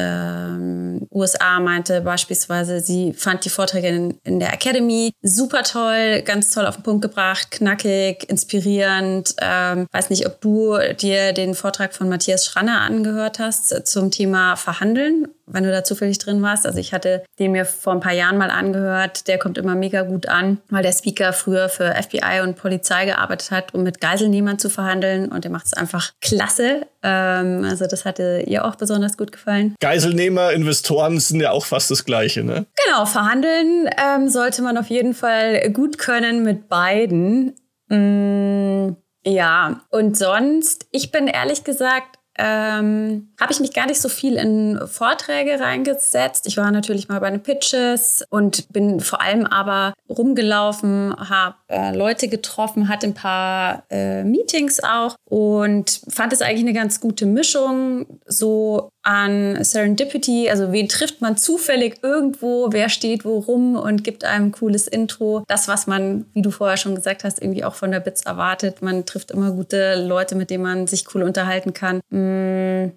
USA 1.10 1.62
meinte 1.62 2.02
beispielsweise, 2.02 2.82
sie 2.82 3.14
fand 3.14 3.46
die 3.46 3.50
Vorträge 3.50 3.88
in, 3.88 4.20
in, 4.26 4.42
der 4.42 4.52
Academy 4.52 5.14
super 5.22 5.64
toll, 5.64 6.22
ganz 6.24 6.54
toll 6.54 6.66
auf 6.66 6.76
den 6.76 6.84
Punkt 6.84 7.02
gebracht, 7.02 7.50
knackig, 7.50 8.30
inspirierend. 8.30 9.36
Ähm, 9.40 9.88
weiß 9.94 10.10
nicht, 10.10 10.26
ob 10.28 10.42
du 10.42 10.78
dir 11.00 11.32
den 11.32 11.56
Vortrag 11.56 11.94
von 11.94 12.10
Matthias 12.10 12.46
Schranner 12.46 12.82
angehört 12.82 13.40
hast 13.40 13.88
zum 13.88 14.12
Thema 14.12 14.58
Verhandeln 14.58 15.30
wenn 15.54 15.64
du 15.64 15.72
da 15.72 15.84
zufällig 15.84 16.18
drin 16.18 16.42
warst. 16.42 16.66
Also 16.66 16.80
ich 16.80 16.94
hatte 16.94 17.24
den 17.40 17.52
mir 17.52 17.66
vor 17.66 17.94
ein 17.94 18.00
paar 18.00 18.14
Jahren 18.14 18.38
mal 18.38 18.50
angehört. 18.50 19.28
Der 19.28 19.38
kommt 19.38 19.58
immer 19.58 19.76
mega 19.76 20.02
gut 20.04 20.28
an, 20.28 20.60
weil 20.70 20.84
der 20.84 20.94
Speaker 20.94 21.34
früher 21.34 21.70
für 21.70 21.94
FBI 21.94 22.42
und 22.44 22.56
Polizei 22.56 23.06
gearbeitet 23.06 23.52
hat, 23.52 23.74
um 23.74 23.84
mit 23.84 24.02
Geiselnehmern 24.02 24.60
zu 24.60 24.70
verhandeln. 24.70 25.32
Und 25.32 25.44
der 25.44 25.52
macht 25.52 25.68
es 25.68 25.74
einfach 25.74 26.12
klasse. 26.22 26.88
Ähm, 27.04 27.66
also 27.68 27.88
das 27.88 28.06
hatte 28.06 28.44
ihr 28.48 28.66
auch 28.66 28.76
besonders 28.76 29.18
gut 29.18 29.32
gefallen. 29.32 29.76
Geiselnehmer, 29.80 30.52
Investoren 30.52 31.20
sind 31.20 31.42
ja 31.42 31.52
auch 31.52 31.66
fast 31.66 31.92
das 31.92 32.06
Gleiche, 32.06 32.44
ne? 32.44 32.66
Genau, 32.86 33.06
verhandeln 33.06 33.90
ähm, 33.98 34.30
sollte 34.30 34.62
man 34.62 34.78
auf 34.78 34.88
jeden 34.88 35.14
Fall 35.14 35.70
gut 35.72 35.98
können 35.98 36.44
mit 36.44 36.70
beiden. 36.70 37.56
Mm, 37.90 38.96
ja, 39.26 39.82
und 39.90 40.18
sonst, 40.18 40.88
ich 40.92 41.12
bin 41.12 41.28
ehrlich 41.28 41.64
gesagt 41.64 42.18
ähm, 42.38 43.30
habe 43.40 43.52
ich 43.52 43.60
mich 43.60 43.74
gar 43.74 43.88
nicht 43.88 44.02
so 44.02 44.10
viel 44.10 44.36
in 44.36 44.80
Vorträge 44.88 45.60
reingesetzt. 45.60 46.48
Ich 46.48 46.58
war 46.58 46.72
natürlich 46.72 47.10
mal 47.10 47.20
bei 47.20 47.30
den 47.30 47.44
Pitches 47.44 48.24
und 48.30 48.72
bin 48.72 49.00
vor 49.00 49.22
allem 49.22 49.46
aber 49.46 49.94
rumgelaufen, 50.10 51.16
habe 51.18 51.56
äh, 51.68 51.96
Leute 51.96 52.28
getroffen, 52.28 52.88
hatte 52.88 53.08
ein 53.08 53.14
paar 53.14 53.84
äh, 53.90 54.24
Meetings 54.24 54.82
auch 54.82 55.16
und 55.26 56.02
fand 56.10 56.34
es 56.34 56.42
eigentlich 56.42 56.62
eine 56.62 56.74
ganz 56.74 57.00
gute 57.00 57.26
Mischung 57.26 58.06
so 58.26 58.90
an 59.04 59.64
Serendipity. 59.64 60.50
Also 60.50 60.72
wen 60.72 60.88
trifft 60.88 61.22
man 61.22 61.38
zufällig 61.38 62.00
irgendwo, 62.04 62.70
wer 62.72 62.90
steht 62.90 63.26
wo 63.26 63.40
rum 63.40 63.76
und 63.76 64.04
gibt 64.04 64.24
einem 64.24 64.46
ein 64.46 64.52
cooles 64.52 64.88
Intro. 64.88 65.44
Das, 65.48 65.68
was 65.68 65.88
man, 65.88 66.26
wie 66.34 66.42
du 66.42 66.52
vorher 66.52 66.78
schon 66.78 66.96
gesagt 66.96 67.24
hast, 67.24 67.42
irgendwie 67.42 67.64
auch 67.64 67.76
von 67.76 67.92
der 67.92 68.00
Bits 68.00 68.24
erwartet. 68.24 68.82
Man 68.82 69.06
trifft 69.06 69.32
immer 69.32 69.52
gute 69.52 69.96
Leute, 69.96 70.36
mit 70.36 70.50
denen 70.50 70.64
man 70.64 70.88
sich 70.88 71.06
cool 71.14 71.24
unterhalten 71.24 71.74
kann. 71.74 72.02
Mm, 72.10 72.92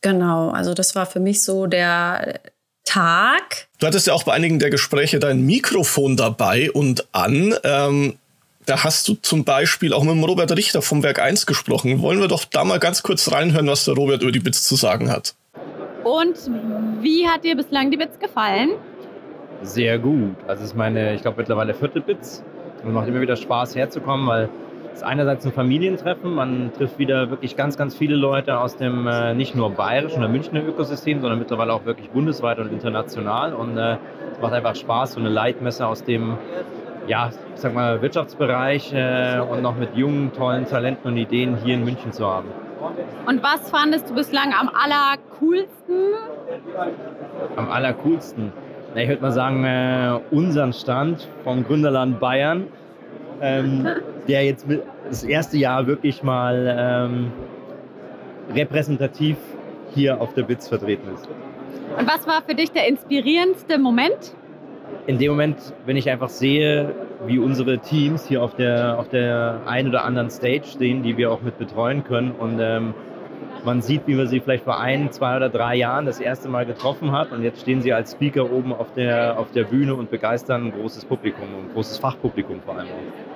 genau, 0.00 0.50
also 0.50 0.74
das 0.74 0.94
war 0.94 1.06
für 1.06 1.20
mich 1.20 1.42
so 1.42 1.66
der 1.66 2.40
Tag. 2.84 3.68
Du 3.78 3.86
hattest 3.86 4.06
ja 4.06 4.14
auch 4.14 4.24
bei 4.24 4.32
einigen 4.32 4.58
der 4.58 4.70
Gespräche 4.70 5.20
dein 5.20 5.44
Mikrofon 5.44 6.16
dabei 6.16 6.72
und 6.72 7.06
an. 7.12 7.54
Ähm, 7.62 8.14
da 8.70 8.84
hast 8.84 9.08
du 9.08 9.14
zum 9.14 9.44
Beispiel 9.44 9.92
auch 9.92 10.04
mit 10.04 10.12
dem 10.12 10.22
Robert 10.22 10.56
Richter 10.56 10.80
vom 10.80 11.02
Werk 11.02 11.18
1 11.18 11.46
gesprochen. 11.46 12.02
Wollen 12.02 12.20
wir 12.20 12.28
doch 12.28 12.44
da 12.44 12.62
mal 12.64 12.78
ganz 12.78 13.02
kurz 13.02 13.32
reinhören, 13.32 13.66
was 13.66 13.84
der 13.84 13.94
Robert 13.94 14.22
über 14.22 14.30
die 14.30 14.38
Bits 14.38 14.62
zu 14.62 14.76
sagen 14.76 15.10
hat. 15.10 15.34
Und 16.04 16.36
wie 17.02 17.26
hat 17.26 17.42
dir 17.42 17.56
bislang 17.56 17.90
die 17.90 17.96
Bits 17.96 18.20
gefallen? 18.20 18.70
Sehr 19.62 19.98
gut. 19.98 20.36
Also 20.46 20.62
es 20.62 20.70
ist 20.70 20.76
meine, 20.76 21.14
ich 21.14 21.22
glaube 21.22 21.38
mittlerweile 21.38 21.74
vierte 21.74 22.00
Bits. 22.00 22.44
Und 22.84 22.94
macht 22.94 23.08
immer 23.08 23.20
wieder 23.20 23.34
Spaß 23.34 23.74
herzukommen, 23.74 24.28
weil 24.28 24.48
es 24.94 25.02
einerseits 25.02 25.44
ein 25.44 25.52
Familientreffen, 25.52 26.32
man 26.32 26.72
trifft 26.72 26.98
wieder 26.98 27.28
wirklich 27.28 27.56
ganz, 27.56 27.76
ganz 27.76 27.96
viele 27.96 28.14
Leute 28.14 28.58
aus 28.58 28.76
dem 28.76 29.06
äh, 29.06 29.34
nicht 29.34 29.54
nur 29.54 29.70
bayerischen 29.70 30.20
oder 30.20 30.28
Münchner 30.28 30.62
Ökosystem, 30.62 31.20
sondern 31.20 31.40
mittlerweile 31.40 31.72
auch 31.72 31.84
wirklich 31.84 32.08
bundesweit 32.10 32.58
und 32.58 32.72
international. 32.72 33.52
Und 33.52 33.76
äh, 33.76 33.96
es 34.32 34.40
macht 34.40 34.52
einfach 34.52 34.76
Spaß, 34.76 35.14
so 35.14 35.20
eine 35.20 35.28
Leitmesse 35.28 35.86
aus 35.86 36.04
dem 36.04 36.38
ja, 37.06 37.30
ich 37.54 37.60
sag 37.60 37.74
mal, 37.74 38.00
Wirtschaftsbereich 38.02 38.92
äh, 38.92 39.40
und 39.40 39.62
noch 39.62 39.76
mit 39.76 39.96
jungen, 39.96 40.32
tollen 40.32 40.66
Talenten 40.66 41.10
und 41.10 41.16
Ideen 41.16 41.56
hier 41.56 41.74
in 41.74 41.84
München 41.84 42.12
zu 42.12 42.26
haben. 42.26 42.48
Und 43.26 43.42
was 43.42 43.70
fandest 43.70 44.10
du 44.10 44.14
bislang 44.14 44.52
am 44.58 44.68
allercoolsten? 44.68 46.14
Am 47.56 47.70
allercoolsten? 47.70 48.52
Na, 48.94 49.02
ich 49.02 49.08
würde 49.08 49.22
mal 49.22 49.32
sagen, 49.32 49.64
äh, 49.64 50.18
unseren 50.30 50.72
Stand 50.72 51.28
vom 51.44 51.64
Gründerland 51.64 52.18
Bayern, 52.20 52.66
ähm, 53.40 53.86
der 54.28 54.44
jetzt 54.44 54.66
das 55.08 55.22
erste 55.22 55.58
Jahr 55.58 55.86
wirklich 55.86 56.22
mal 56.22 56.76
ähm, 56.78 57.32
repräsentativ 58.54 59.36
hier 59.94 60.20
auf 60.20 60.34
der 60.34 60.42
BITS 60.42 60.68
vertreten 60.68 61.08
ist. 61.14 61.28
Und 61.98 62.06
was 62.06 62.26
war 62.26 62.42
für 62.46 62.54
dich 62.54 62.70
der 62.70 62.86
inspirierendste 62.88 63.78
Moment? 63.78 64.34
In 65.06 65.18
dem 65.18 65.32
Moment, 65.32 65.74
wenn 65.86 65.96
ich 65.96 66.08
einfach 66.10 66.28
sehe, 66.28 66.94
wie 67.26 67.38
unsere 67.38 67.78
Teams 67.78 68.26
hier 68.26 68.42
auf 68.42 68.54
der, 68.54 68.98
auf 68.98 69.08
der 69.08 69.62
einen 69.66 69.88
oder 69.88 70.04
anderen 70.04 70.30
Stage 70.30 70.64
stehen, 70.64 71.02
die 71.02 71.16
wir 71.16 71.32
auch 71.32 71.42
mit 71.42 71.58
betreuen 71.58 72.04
können 72.04 72.32
und 72.32 72.58
ähm, 72.60 72.94
man 73.64 73.82
sieht, 73.82 74.06
wie 74.06 74.14
man 74.14 74.26
sie 74.26 74.40
vielleicht 74.40 74.64
vor 74.64 74.80
ein, 74.80 75.12
zwei 75.12 75.36
oder 75.36 75.48
drei 75.48 75.76
Jahren 75.76 76.06
das 76.06 76.20
erste 76.20 76.48
Mal 76.48 76.64
getroffen 76.64 77.12
hat 77.12 77.32
und 77.32 77.42
jetzt 77.42 77.60
stehen 77.60 77.82
sie 77.82 77.92
als 77.92 78.12
Speaker 78.12 78.50
oben 78.50 78.72
auf 78.72 78.92
der, 78.94 79.38
auf 79.38 79.50
der 79.52 79.64
Bühne 79.64 79.94
und 79.94 80.10
begeistern 80.10 80.66
ein 80.66 80.72
großes 80.72 81.04
Publikum, 81.04 81.44
ein 81.44 81.72
großes 81.74 81.98
Fachpublikum 81.98 82.60
vor 82.62 82.76
allem 82.78 82.88
auch. 82.88 83.29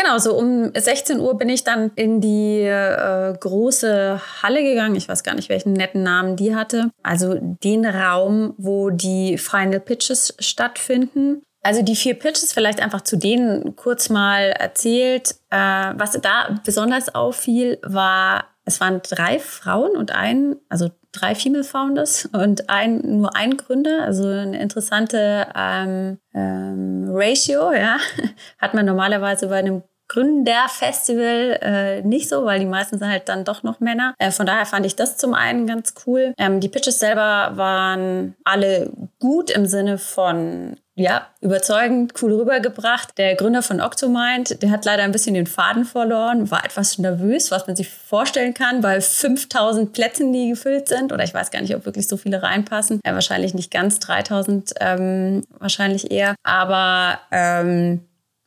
Genau, 0.00 0.16
so 0.16 0.34
um 0.34 0.72
16 0.74 1.20
Uhr 1.20 1.36
bin 1.36 1.50
ich 1.50 1.62
dann 1.62 1.90
in 1.94 2.22
die 2.22 2.62
äh, 2.62 3.34
große 3.38 4.20
Halle 4.42 4.62
gegangen. 4.62 4.96
Ich 4.96 5.08
weiß 5.08 5.22
gar 5.24 5.34
nicht, 5.34 5.50
welchen 5.50 5.74
netten 5.74 6.02
Namen 6.02 6.36
die 6.36 6.54
hatte. 6.54 6.90
Also 7.02 7.34
den 7.38 7.84
Raum, 7.84 8.54
wo 8.56 8.88
die 8.88 9.36
Final 9.36 9.80
Pitches 9.80 10.34
stattfinden. 10.38 11.42
Also 11.62 11.82
die 11.82 11.96
vier 11.96 12.14
Pitches, 12.14 12.54
vielleicht 12.54 12.80
einfach 12.80 13.02
zu 13.02 13.18
denen 13.18 13.76
kurz 13.76 14.08
mal 14.08 14.52
erzählt. 14.58 15.34
Äh, 15.50 15.56
was 15.58 16.12
da 16.12 16.58
besonders 16.64 17.14
auffiel, 17.14 17.78
war, 17.82 18.46
es 18.64 18.80
waren 18.80 19.02
drei 19.02 19.38
Frauen 19.38 19.98
und 19.98 20.12
ein, 20.12 20.56
also 20.70 20.88
drei 21.12 21.34
Female 21.34 21.64
Founders 21.64 22.26
und 22.32 22.70
ein, 22.70 23.20
nur 23.20 23.36
ein 23.36 23.56
Gründer, 23.56 24.04
also 24.04 24.26
eine 24.26 24.60
interessante 24.60 25.46
ähm, 25.54 26.18
ähm, 26.34 27.08
Ratio, 27.10 27.72
ja, 27.72 27.98
hat 28.58 28.74
man 28.74 28.86
normalerweise 28.86 29.48
bei 29.48 29.58
einem 29.58 29.82
Gründerfestival 30.10 31.58
äh, 31.62 32.02
nicht 32.02 32.28
so, 32.28 32.44
weil 32.44 32.58
die 32.58 32.66
meisten 32.66 32.98
sind 32.98 33.08
halt 33.08 33.28
dann 33.28 33.44
doch 33.44 33.62
noch 33.62 33.78
Männer. 33.78 34.14
Äh, 34.18 34.32
von 34.32 34.44
daher 34.44 34.66
fand 34.66 34.84
ich 34.84 34.96
das 34.96 35.16
zum 35.16 35.34
einen 35.34 35.68
ganz 35.68 35.94
cool. 36.04 36.34
Ähm, 36.36 36.58
die 36.58 36.68
Pitches 36.68 36.98
selber 36.98 37.52
waren 37.54 38.34
alle 38.44 38.90
gut 39.20 39.50
im 39.50 39.66
Sinne 39.66 39.98
von 39.98 40.76
ja, 40.96 41.28
überzeugend, 41.40 42.12
cool 42.20 42.34
rübergebracht. 42.34 43.16
Der 43.16 43.36
Gründer 43.36 43.62
von 43.62 43.80
Octomind, 43.80 44.62
der 44.62 44.70
hat 44.70 44.84
leider 44.84 45.04
ein 45.04 45.12
bisschen 45.12 45.34
den 45.34 45.46
Faden 45.46 45.84
verloren, 45.84 46.50
war 46.50 46.64
etwas 46.64 46.98
nervös, 46.98 47.50
was 47.50 47.66
man 47.66 47.76
sich 47.76 47.88
vorstellen 47.88 48.52
kann, 48.52 48.80
bei 48.80 49.00
5000 49.00 49.92
Plätzen, 49.92 50.32
die 50.32 50.50
gefüllt 50.50 50.88
sind. 50.88 51.12
Oder 51.12 51.24
ich 51.24 51.32
weiß 51.32 51.52
gar 51.52 51.62
nicht, 51.62 51.74
ob 51.74 51.86
wirklich 51.86 52.08
so 52.08 52.16
viele 52.16 52.42
reinpassen. 52.42 53.00
Ja, 53.06 53.14
wahrscheinlich 53.14 53.54
nicht 53.54 53.70
ganz 53.70 54.00
3000, 54.00 54.74
ähm, 54.80 55.44
wahrscheinlich 55.58 56.10
eher. 56.10 56.34
Aber 56.42 57.20
ähm, 57.30 58.00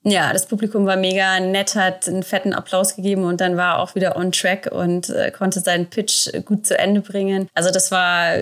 ja, 0.04 0.34
das 0.34 0.46
Publikum 0.46 0.86
war 0.86 0.98
mega 0.98 1.40
nett, 1.40 1.76
hat 1.76 2.08
einen 2.08 2.24
fetten 2.24 2.54
Applaus 2.54 2.96
gegeben 2.96 3.24
und 3.24 3.40
dann 3.40 3.58
war 3.58 3.80
auch 3.80 3.96
wieder 3.96 4.16
on 4.16 4.32
track 4.32 4.70
und 4.72 5.10
äh, 5.10 5.32
konnte 5.32 5.60
seinen 5.60 5.88
Pitch 5.88 6.30
gut 6.46 6.66
zu 6.66 6.78
Ende 6.78 7.02
bringen. 7.02 7.48
Also 7.54 7.72
das 7.72 7.92
war 7.92 8.36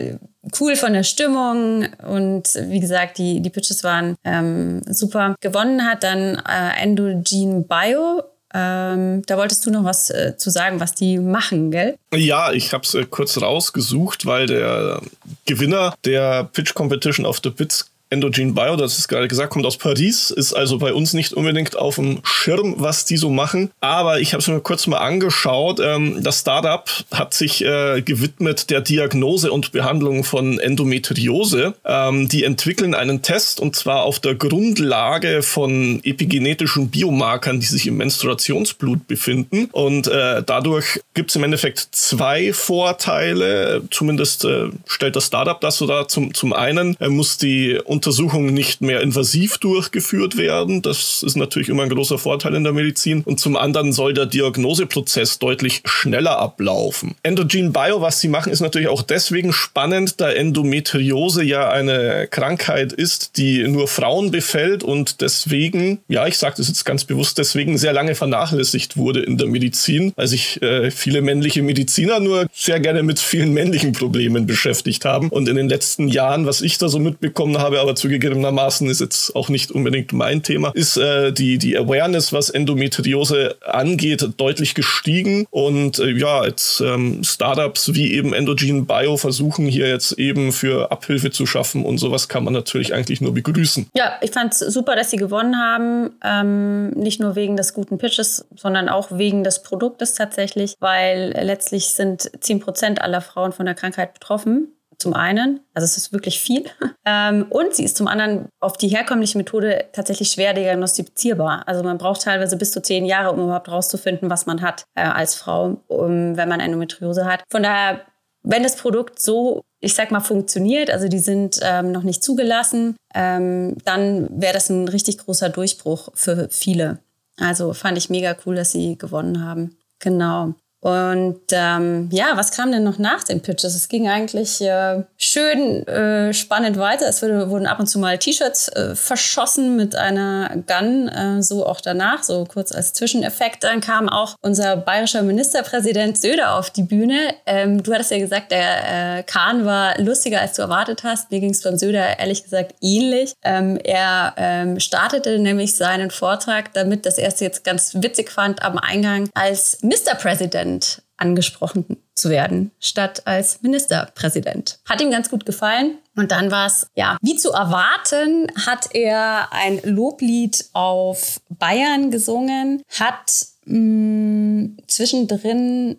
cool 0.59 0.75
von 0.75 0.93
der 0.93 1.03
Stimmung 1.03 1.87
und 2.07 2.43
wie 2.55 2.79
gesagt, 2.79 3.17
die, 3.17 3.41
die 3.41 3.49
Pitches 3.49 3.83
waren 3.83 4.15
ähm, 4.23 4.81
super. 4.87 5.35
Gewonnen 5.39 5.85
hat 5.87 6.03
dann 6.03 6.41
äh, 6.47 6.81
Endogene 6.81 7.61
Bio 7.61 8.23
ähm, 8.53 9.21
da 9.25 9.37
wolltest 9.37 9.65
du 9.65 9.71
noch 9.71 9.83
was 9.83 10.09
äh, 10.09 10.35
zu 10.37 10.49
sagen, 10.49 10.79
was 10.79 10.93
die 10.93 11.17
machen, 11.19 11.71
gell? 11.71 11.95
Ja, 12.13 12.51
ich 12.51 12.73
habe 12.73 12.83
es 12.83 12.93
äh, 12.93 13.05
kurz 13.09 13.41
rausgesucht, 13.41 14.25
weil 14.25 14.47
der 14.47 15.01
Gewinner 15.45 15.93
der 16.03 16.43
Pitch 16.45 16.73
Competition 16.73 17.25
auf 17.25 17.39
The 17.41 17.49
Bits 17.49 17.90
Endogene 18.11 18.51
Bio, 18.51 18.75
das 18.75 18.97
ist 18.97 19.07
gerade 19.07 19.29
gesagt, 19.29 19.51
kommt 19.51 19.65
aus 19.65 19.77
Paris, 19.77 20.31
ist 20.31 20.53
also 20.53 20.77
bei 20.77 20.93
uns 20.93 21.13
nicht 21.13 21.31
unbedingt 21.31 21.77
auf 21.77 21.95
dem 21.95 22.19
Schirm, 22.23 22.75
was 22.77 23.05
die 23.05 23.15
so 23.15 23.29
machen. 23.29 23.71
Aber 23.79 24.19
ich 24.19 24.33
habe 24.33 24.41
es 24.41 24.47
mir 24.49 24.59
kurz 24.59 24.85
mal 24.87 24.97
angeschaut. 24.97 25.79
Ähm, 25.81 26.21
das 26.21 26.41
Startup 26.41 26.89
hat 27.13 27.33
sich 27.33 27.63
äh, 27.63 28.01
gewidmet 28.01 28.69
der 28.69 28.81
Diagnose 28.81 29.51
und 29.51 29.71
Behandlung 29.71 30.25
von 30.25 30.59
Endometriose. 30.59 31.73
Ähm, 31.85 32.27
die 32.27 32.43
entwickeln 32.43 32.95
einen 32.95 33.21
Test 33.21 33.61
und 33.61 33.77
zwar 33.77 34.03
auf 34.03 34.19
der 34.19 34.35
Grundlage 34.35 35.41
von 35.41 36.01
epigenetischen 36.03 36.89
Biomarkern, 36.89 37.61
die 37.61 37.65
sich 37.65 37.87
im 37.87 37.95
Menstruationsblut 37.95 39.07
befinden. 39.07 39.69
Und 39.71 40.07
äh, 40.07 40.43
dadurch 40.45 40.99
gibt 41.13 41.29
es 41.29 41.37
im 41.37 41.45
Endeffekt 41.45 41.87
zwei 41.91 42.51
Vorteile. 42.51 43.83
Zumindest 43.89 44.43
äh, 44.43 44.67
stellt 44.85 45.15
das 45.15 45.27
Startup 45.27 45.61
das 45.61 45.77
so 45.77 45.87
dar. 45.87 46.09
Zum, 46.09 46.33
zum 46.33 46.51
einen 46.51 46.97
muss 47.07 47.37
die 47.37 47.79
Untersuchungen 48.01 48.51
nicht 48.51 48.81
mehr 48.81 49.01
invasiv 49.01 49.59
durchgeführt 49.59 50.35
werden. 50.35 50.81
Das 50.81 51.21
ist 51.21 51.37
natürlich 51.37 51.69
immer 51.69 51.83
ein 51.83 51.89
großer 51.89 52.17
Vorteil 52.17 52.55
in 52.55 52.63
der 52.63 52.73
Medizin. 52.73 53.21
Und 53.25 53.39
zum 53.39 53.55
anderen 53.55 53.93
soll 53.93 54.15
der 54.15 54.25
Diagnoseprozess 54.25 55.37
deutlich 55.37 55.83
schneller 55.85 56.39
ablaufen. 56.39 57.13
Endogene 57.21 57.69
Bio, 57.69 58.01
was 58.01 58.19
sie 58.19 58.27
machen, 58.27 58.51
ist 58.51 58.59
natürlich 58.59 58.87
auch 58.87 59.03
deswegen 59.03 59.53
spannend, 59.53 60.19
da 60.19 60.31
Endometriose 60.31 61.43
ja 61.43 61.69
eine 61.69 62.27
Krankheit 62.27 62.91
ist, 62.91 63.37
die 63.37 63.67
nur 63.67 63.87
Frauen 63.87 64.31
befällt 64.31 64.83
und 64.83 65.21
deswegen, 65.21 65.99
ja, 66.07 66.25
ich 66.25 66.39
sage 66.39 66.55
das 66.57 66.69
jetzt 66.69 66.85
ganz 66.85 67.05
bewusst, 67.05 67.37
deswegen 67.37 67.77
sehr 67.77 67.93
lange 67.93 68.15
vernachlässigt 68.15 68.97
wurde 68.97 69.21
in 69.21 69.37
der 69.37 69.45
Medizin, 69.45 70.11
weil 70.15 70.25
sich 70.25 70.59
äh, 70.63 70.89
viele 70.89 71.21
männliche 71.21 71.61
Mediziner 71.61 72.19
nur 72.19 72.47
sehr 72.51 72.79
gerne 72.79 73.03
mit 73.03 73.19
vielen 73.19 73.53
männlichen 73.53 73.91
Problemen 73.91 74.47
beschäftigt 74.47 75.05
haben. 75.05 75.29
Und 75.29 75.47
in 75.47 75.55
den 75.55 75.69
letzten 75.69 76.07
Jahren, 76.07 76.47
was 76.47 76.61
ich 76.61 76.79
da 76.79 76.89
so 76.89 76.97
mitbekommen 76.97 77.59
habe, 77.59 77.79
aber 77.79 77.90
zugegebenermaßen 77.95 78.89
ist 78.89 79.01
jetzt 79.01 79.35
auch 79.35 79.49
nicht 79.49 79.71
unbedingt 79.71 80.13
mein 80.13 80.43
Thema, 80.43 80.71
ist 80.73 80.97
äh, 80.97 81.31
die, 81.31 81.57
die 81.57 81.77
Awareness, 81.77 82.33
was 82.33 82.49
Endometriose 82.49 83.55
angeht, 83.61 84.27
deutlich 84.37 84.75
gestiegen. 84.75 85.45
Und 85.49 85.99
äh, 85.99 86.11
ja, 86.11 86.45
jetzt 86.45 86.81
ähm, 86.81 87.23
Startups 87.23 87.93
wie 87.93 88.13
eben 88.13 88.33
Endogene 88.33 88.83
Bio 88.83 89.17
versuchen 89.17 89.65
hier 89.65 89.87
jetzt 89.87 90.13
eben 90.13 90.51
für 90.51 90.91
Abhilfe 90.91 91.31
zu 91.31 91.45
schaffen 91.45 91.85
und 91.85 91.97
sowas 91.97 92.27
kann 92.27 92.43
man 92.43 92.53
natürlich 92.53 92.93
eigentlich 92.93 93.21
nur 93.21 93.33
begrüßen. 93.33 93.87
Ja, 93.95 94.13
ich 94.21 94.31
fand 94.31 94.53
es 94.53 94.59
super, 94.59 94.95
dass 94.95 95.11
sie 95.11 95.17
gewonnen 95.17 95.57
haben. 95.57 96.11
Ähm, 96.23 96.89
nicht 96.91 97.19
nur 97.19 97.35
wegen 97.35 97.57
des 97.57 97.73
guten 97.73 97.97
Pitches, 97.97 98.45
sondern 98.55 98.89
auch 98.89 99.09
wegen 99.11 99.43
des 99.43 99.61
Produktes 99.63 100.13
tatsächlich, 100.13 100.75
weil 100.79 101.33
letztlich 101.41 101.87
sind 101.87 102.31
10 102.39 102.59
Prozent 102.59 103.01
aller 103.01 103.21
Frauen 103.21 103.51
von 103.51 103.65
der 103.65 103.75
Krankheit 103.75 104.13
betroffen 104.13 104.69
zum 105.01 105.13
einen, 105.13 105.59
also 105.73 105.85
es 105.85 105.97
ist 105.97 106.13
wirklich 106.13 106.39
viel, 106.39 106.65
ähm, 107.05 107.45
und 107.49 107.75
sie 107.75 107.83
ist 107.83 107.97
zum 107.97 108.07
anderen 108.07 108.47
auf 108.59 108.77
die 108.77 108.87
herkömmliche 108.87 109.37
Methode 109.37 109.85
tatsächlich 109.93 110.31
schwer 110.31 110.53
diagnostizierbar. 110.53 111.67
Also 111.67 111.83
man 111.83 111.97
braucht 111.97 112.21
teilweise 112.21 112.57
bis 112.57 112.71
zu 112.71 112.81
zehn 112.81 113.05
Jahre, 113.05 113.31
um 113.31 113.41
überhaupt 113.41 113.69
rauszufinden, 113.69 114.29
was 114.29 114.45
man 114.45 114.61
hat 114.61 114.85
äh, 114.95 115.01
als 115.01 115.35
Frau, 115.35 115.81
um, 115.87 116.37
wenn 116.37 116.47
man 116.47 116.59
Endometriose 116.59 117.25
hat. 117.25 117.43
Von 117.49 117.63
daher, 117.63 118.01
wenn 118.43 118.63
das 118.63 118.75
Produkt 118.75 119.19
so, 119.19 119.61
ich 119.79 119.93
sag 119.93 120.11
mal, 120.11 120.19
funktioniert, 120.19 120.89
also 120.89 121.07
die 121.07 121.19
sind 121.19 121.59
ähm, 121.63 121.91
noch 121.91 122.03
nicht 122.03 122.23
zugelassen, 122.23 122.95
ähm, 123.13 123.77
dann 123.83 124.29
wäre 124.41 124.53
das 124.53 124.69
ein 124.69 124.87
richtig 124.87 125.17
großer 125.17 125.49
Durchbruch 125.49 126.09
für 126.13 126.47
viele. 126.49 126.99
Also 127.37 127.73
fand 127.73 127.97
ich 127.97 128.09
mega 128.09 128.35
cool, 128.45 128.55
dass 128.55 128.71
sie 128.71 128.97
gewonnen 128.97 129.43
haben. 129.43 129.77
Genau. 129.99 130.53
Und 130.81 131.41
ähm, 131.51 132.09
ja, 132.11 132.31
was 132.33 132.51
kam 132.51 132.71
denn 132.71 132.83
noch 132.83 132.97
nach 132.97 133.23
den 133.23 133.41
Pitches? 133.41 133.75
Es 133.75 133.87
ging 133.87 134.09
eigentlich 134.09 134.59
äh, 134.61 135.03
schön 135.15 135.85
äh, 135.87 136.33
spannend 136.33 136.77
weiter. 136.77 137.07
Es 137.07 137.21
wurde, 137.21 137.51
wurden 137.51 137.67
ab 137.67 137.79
und 137.79 137.85
zu 137.85 137.99
mal 137.99 138.17
T-Shirts 138.17 138.69
äh, 138.69 138.95
verschossen 138.95 139.75
mit 139.75 139.95
einer 139.95 140.49
Gun, 140.65 141.07
äh, 141.07 141.43
so 141.43 141.67
auch 141.67 141.81
danach, 141.81 142.23
so 142.23 142.45
kurz 142.45 142.71
als 142.71 142.93
Zwischeneffekt. 142.93 143.63
Dann 143.63 143.79
kam 143.79 144.09
auch 144.09 144.35
unser 144.41 144.75
bayerischer 144.75 145.21
Ministerpräsident 145.21 146.17
Söder 146.19 146.55
auf 146.55 146.71
die 146.71 146.83
Bühne. 146.83 147.35
Ähm, 147.45 147.83
du 147.83 147.93
hattest 147.93 148.09
ja 148.09 148.17
gesagt, 148.17 148.51
der 148.51 149.19
äh, 149.19 149.23
Kahn 149.23 149.65
war 149.65 149.99
lustiger, 150.01 150.41
als 150.41 150.53
du 150.53 150.63
erwartet 150.63 151.03
hast. 151.03 151.29
Mir 151.29 151.41
ging 151.41 151.51
es 151.51 151.61
beim 151.61 151.77
Söder 151.77 152.17
ehrlich 152.17 152.43
gesagt 152.43 152.73
ähnlich. 152.81 153.33
Ähm, 153.43 153.77
er 153.83 154.33
ähm, 154.35 154.79
startete 154.79 155.37
nämlich 155.37 155.75
seinen 155.75 156.09
Vortrag 156.09 156.73
damit, 156.73 157.05
dass 157.05 157.19
er 157.19 157.27
es 157.27 157.39
jetzt 157.39 157.63
ganz 157.63 157.93
witzig 157.93 158.31
fand, 158.31 158.63
am 158.63 158.79
Eingang 158.79 159.29
als 159.35 159.77
Mr. 159.83 160.15
President 160.19 160.70
Präsident 160.71 161.03
angesprochen 161.17 161.97
zu 162.15 162.31
werden, 162.31 162.71
statt 162.79 163.27
als 163.27 163.61
Ministerpräsident. 163.61 164.79
Hat 164.89 165.01
ihm 165.01 165.11
ganz 165.11 165.29
gut 165.29 165.45
gefallen. 165.45 165.99
Und 166.15 166.31
dann 166.31 166.49
war 166.49 166.65
es, 166.65 166.87
ja, 166.95 167.17
wie 167.21 167.35
zu 167.35 167.51
erwarten, 167.51 168.47
hat 168.65 168.95
er 168.95 169.53
ein 169.53 169.79
Loblied 169.83 170.65
auf 170.73 171.41
Bayern 171.49 172.09
gesungen, 172.09 172.81
hat 172.99 173.45
mh, 173.65 173.77
mm, 173.77 174.77
zwischendrin 174.87 175.97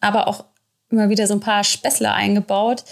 aber 0.00 0.28
auch 0.28 0.44
immer 0.88 1.10
wieder 1.10 1.26
so 1.26 1.34
ein 1.34 1.40
paar 1.40 1.62
Späßle 1.62 2.10
eingebaut. 2.10 2.84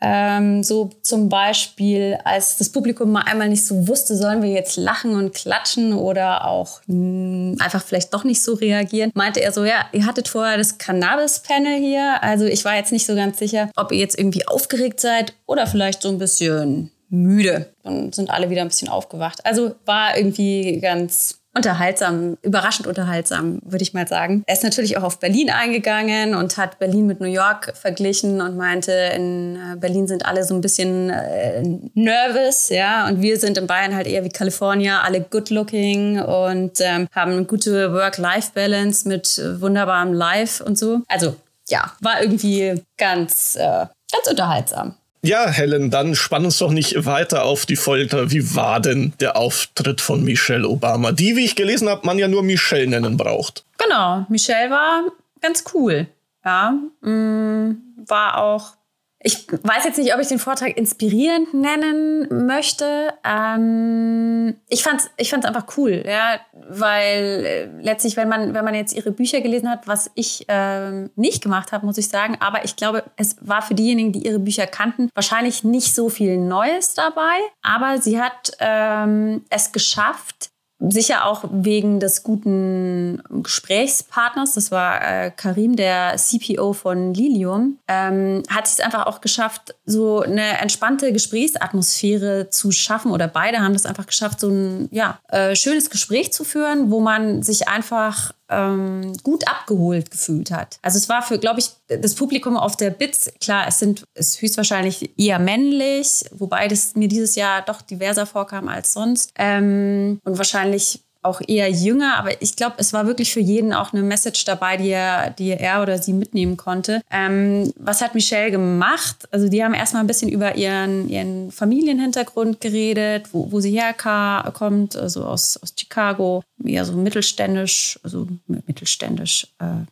Ähm, 0.00 0.62
so 0.62 0.90
zum 1.02 1.28
Beispiel, 1.28 2.18
als 2.24 2.56
das 2.56 2.70
Publikum 2.70 3.10
mal 3.10 3.22
einmal 3.22 3.48
nicht 3.48 3.66
so 3.66 3.88
wusste, 3.88 4.16
sollen 4.16 4.42
wir 4.42 4.50
jetzt 4.50 4.76
lachen 4.76 5.14
und 5.14 5.34
klatschen 5.34 5.92
oder 5.92 6.46
auch 6.46 6.80
mh, 6.86 6.94
hm, 6.94 7.56
einfach 7.60 7.82
vielleicht 7.82 8.14
doch 8.14 8.24
nicht 8.24 8.42
so 8.42 8.54
reagieren, 8.54 9.10
meinte 9.14 9.40
er 9.40 9.52
so, 9.52 9.64
ja, 9.64 9.86
ihr 9.92 10.06
hattet 10.06 10.28
vorher 10.28 10.56
das 10.56 10.78
Cannabis-Panel 10.78 11.78
hier. 11.78 12.22
Also 12.22 12.44
ich 12.44 12.64
war 12.64 12.76
jetzt 12.76 12.92
nicht 12.92 13.06
so 13.06 13.14
ganz 13.16 13.38
sicher, 13.38 13.70
ob 13.74 13.90
ihr 13.90 13.98
jetzt 13.98 14.18
irgendwie 14.18 14.46
aufgeregt 14.46 15.00
seid 15.00 15.34
oder 15.46 15.66
vielleicht 15.66 16.02
so 16.02 16.08
ein 16.08 16.18
bisschen 16.18 16.90
müde. 17.10 17.72
Dann 17.82 18.12
sind 18.12 18.30
alle 18.30 18.50
wieder 18.50 18.62
ein 18.62 18.68
bisschen 18.68 18.88
aufgewacht. 18.88 19.44
Also 19.44 19.74
war 19.84 20.16
irgendwie 20.16 20.78
ganz 20.80 21.37
unterhaltsam, 21.58 22.38
überraschend 22.42 22.86
unterhaltsam, 22.86 23.60
würde 23.64 23.82
ich 23.82 23.92
mal 23.92 24.08
sagen. 24.08 24.42
Er 24.46 24.54
ist 24.54 24.64
natürlich 24.64 24.96
auch 24.96 25.02
auf 25.02 25.18
Berlin 25.18 25.50
eingegangen 25.50 26.34
und 26.34 26.56
hat 26.56 26.78
Berlin 26.78 27.06
mit 27.06 27.20
New 27.20 27.26
York 27.26 27.74
verglichen 27.76 28.40
und 28.40 28.56
meinte, 28.56 28.92
in 28.92 29.56
äh, 29.56 29.76
Berlin 29.76 30.08
sind 30.08 30.24
alle 30.24 30.44
so 30.44 30.54
ein 30.54 30.60
bisschen 30.60 31.10
äh, 31.10 31.62
nervous, 31.94 32.70
ja, 32.70 33.06
und 33.06 33.20
wir 33.20 33.38
sind 33.38 33.58
in 33.58 33.66
Bayern 33.66 33.94
halt 33.94 34.06
eher 34.06 34.24
wie 34.24 34.30
Kalifornien, 34.30 34.94
alle 34.94 35.20
good 35.20 35.50
looking 35.50 36.20
und 36.20 36.80
ähm, 36.80 37.08
haben 37.14 37.32
eine 37.32 37.44
gute 37.44 37.92
Work-Life-Balance 37.92 39.06
mit 39.06 39.40
wunderbarem 39.60 40.12
Life 40.14 40.64
und 40.64 40.78
so. 40.78 41.02
Also 41.08 41.36
ja, 41.68 41.92
war 42.00 42.22
irgendwie 42.22 42.82
ganz, 42.96 43.56
äh, 43.56 43.86
ganz 44.12 44.30
unterhaltsam. 44.30 44.94
Ja, 45.22 45.48
Helen, 45.48 45.90
dann 45.90 46.14
spann 46.14 46.44
uns 46.44 46.58
doch 46.58 46.70
nicht 46.70 47.04
weiter 47.04 47.44
auf 47.44 47.66
die 47.66 47.76
Folter. 47.76 48.30
Wie 48.30 48.54
war 48.54 48.80
denn 48.80 49.12
der 49.20 49.36
Auftritt 49.36 50.00
von 50.00 50.22
Michelle 50.22 50.68
Obama? 50.68 51.12
Die, 51.12 51.34
wie 51.36 51.44
ich 51.44 51.56
gelesen 51.56 51.88
habe, 51.88 52.06
man 52.06 52.18
ja 52.18 52.28
nur 52.28 52.42
Michelle 52.42 52.86
nennen 52.86 53.16
braucht. 53.16 53.64
Genau, 53.78 54.26
Michelle 54.28 54.70
war 54.70 55.04
ganz 55.40 55.64
cool. 55.74 56.06
Ja, 56.44 56.72
mm, 57.00 57.76
war 58.06 58.38
auch 58.38 58.77
ich 59.20 59.48
weiß 59.50 59.84
jetzt 59.84 59.98
nicht, 59.98 60.14
ob 60.14 60.20
ich 60.20 60.28
den 60.28 60.38
Vortrag 60.38 60.76
inspirierend 60.76 61.52
nennen 61.52 62.46
möchte. 62.46 63.12
Ähm, 63.24 64.56
ich 64.68 64.84
fand 64.84 65.00
es 65.00 65.10
ich 65.16 65.30
fand's 65.30 65.44
einfach 65.44 65.66
cool, 65.76 66.04
ja, 66.06 66.38
weil 66.68 67.44
äh, 67.44 67.82
letztlich, 67.82 68.16
wenn 68.16 68.28
man, 68.28 68.54
wenn 68.54 68.64
man 68.64 68.74
jetzt 68.74 68.94
ihre 68.94 69.10
Bücher 69.10 69.40
gelesen 69.40 69.68
hat, 69.68 69.88
was 69.88 70.10
ich 70.14 70.44
ähm, 70.46 71.10
nicht 71.16 71.42
gemacht 71.42 71.72
habe, 71.72 71.84
muss 71.84 71.98
ich 71.98 72.08
sagen, 72.08 72.36
aber 72.38 72.64
ich 72.64 72.76
glaube, 72.76 73.02
es 73.16 73.36
war 73.40 73.62
für 73.62 73.74
diejenigen, 73.74 74.12
die 74.12 74.24
ihre 74.24 74.38
Bücher 74.38 74.68
kannten, 74.68 75.10
wahrscheinlich 75.14 75.64
nicht 75.64 75.94
so 75.94 76.08
viel 76.08 76.38
Neues 76.38 76.94
dabei. 76.94 77.38
Aber 77.62 78.00
sie 78.00 78.20
hat 78.20 78.52
ähm, 78.60 79.44
es 79.50 79.72
geschafft, 79.72 80.50
Sicher 80.80 81.26
auch 81.26 81.44
wegen 81.50 81.98
des 81.98 82.22
guten 82.22 83.20
Gesprächspartners, 83.42 84.54
das 84.54 84.70
war 84.70 85.02
äh, 85.02 85.32
Karim, 85.32 85.74
der 85.74 86.16
CPO 86.16 86.72
von 86.72 87.14
Lilium, 87.14 87.78
ähm, 87.88 88.44
hat 88.48 88.66
es 88.66 88.78
einfach 88.78 89.06
auch 89.06 89.20
geschafft, 89.20 89.74
so 89.86 90.20
eine 90.20 90.58
entspannte 90.58 91.12
Gesprächsatmosphäre 91.12 92.50
zu 92.50 92.70
schaffen 92.70 93.10
oder 93.10 93.26
beide 93.26 93.58
haben 93.58 93.72
das 93.72 93.86
einfach 93.86 94.06
geschafft, 94.06 94.38
so 94.38 94.50
ein 94.50 94.88
ja, 94.92 95.18
äh, 95.28 95.56
schönes 95.56 95.90
Gespräch 95.90 96.32
zu 96.32 96.44
führen, 96.44 96.92
wo 96.92 97.00
man 97.00 97.42
sich 97.42 97.66
einfach 97.66 98.32
ähm, 98.48 99.16
gut 99.22 99.46
abgeholt 99.46 100.10
gefühlt 100.10 100.50
hat. 100.50 100.78
Also 100.82 100.98
es 100.98 101.08
war 101.08 101.22
für, 101.22 101.38
glaube 101.38 101.60
ich, 101.60 101.70
das 101.86 102.14
Publikum 102.14 102.56
auf 102.56 102.76
der 102.76 102.90
BITS, 102.90 103.32
klar, 103.40 103.66
es 103.68 103.78
sind 103.78 104.04
es 104.14 104.40
höchstwahrscheinlich 104.40 105.18
eher 105.18 105.38
männlich, 105.38 106.24
wobei 106.32 106.68
das 106.68 106.94
mir 106.94 107.08
dieses 107.08 107.34
Jahr 107.34 107.62
doch 107.62 107.82
diverser 107.82 108.26
vorkam 108.26 108.68
als 108.68 108.92
sonst. 108.92 109.32
Ähm, 109.36 110.20
und 110.24 110.38
wahrscheinlich 110.38 111.00
auch 111.22 111.40
eher 111.46 111.70
jünger, 111.70 112.16
aber 112.16 112.40
ich 112.40 112.56
glaube, 112.56 112.76
es 112.78 112.92
war 112.92 113.06
wirklich 113.06 113.32
für 113.32 113.40
jeden 113.40 113.72
auch 113.72 113.92
eine 113.92 114.02
Message 114.02 114.44
dabei, 114.44 114.76
die 114.76 114.90
er, 114.90 115.30
die 115.30 115.50
er 115.50 115.82
oder 115.82 115.98
sie 115.98 116.12
mitnehmen 116.12 116.56
konnte. 116.56 117.02
Ähm, 117.10 117.72
was 117.76 118.00
hat 118.00 118.14
Michelle 118.14 118.50
gemacht? 118.50 119.28
Also 119.30 119.48
die 119.48 119.62
haben 119.64 119.74
erstmal 119.74 120.02
ein 120.02 120.06
bisschen 120.06 120.28
über 120.28 120.56
ihren, 120.56 121.08
ihren 121.08 121.50
Familienhintergrund 121.50 122.60
geredet, 122.60 123.28
wo, 123.32 123.50
wo 123.50 123.60
sie 123.60 123.78
herkommt, 123.78 124.96
also 124.96 125.24
aus, 125.24 125.58
aus 125.62 125.74
Chicago, 125.78 126.42
eher 126.64 126.84
so 126.84 126.92
mittelständisch, 126.92 127.98
also 128.02 128.28
mittelständisch, 128.46 129.48
äh, 129.58 129.84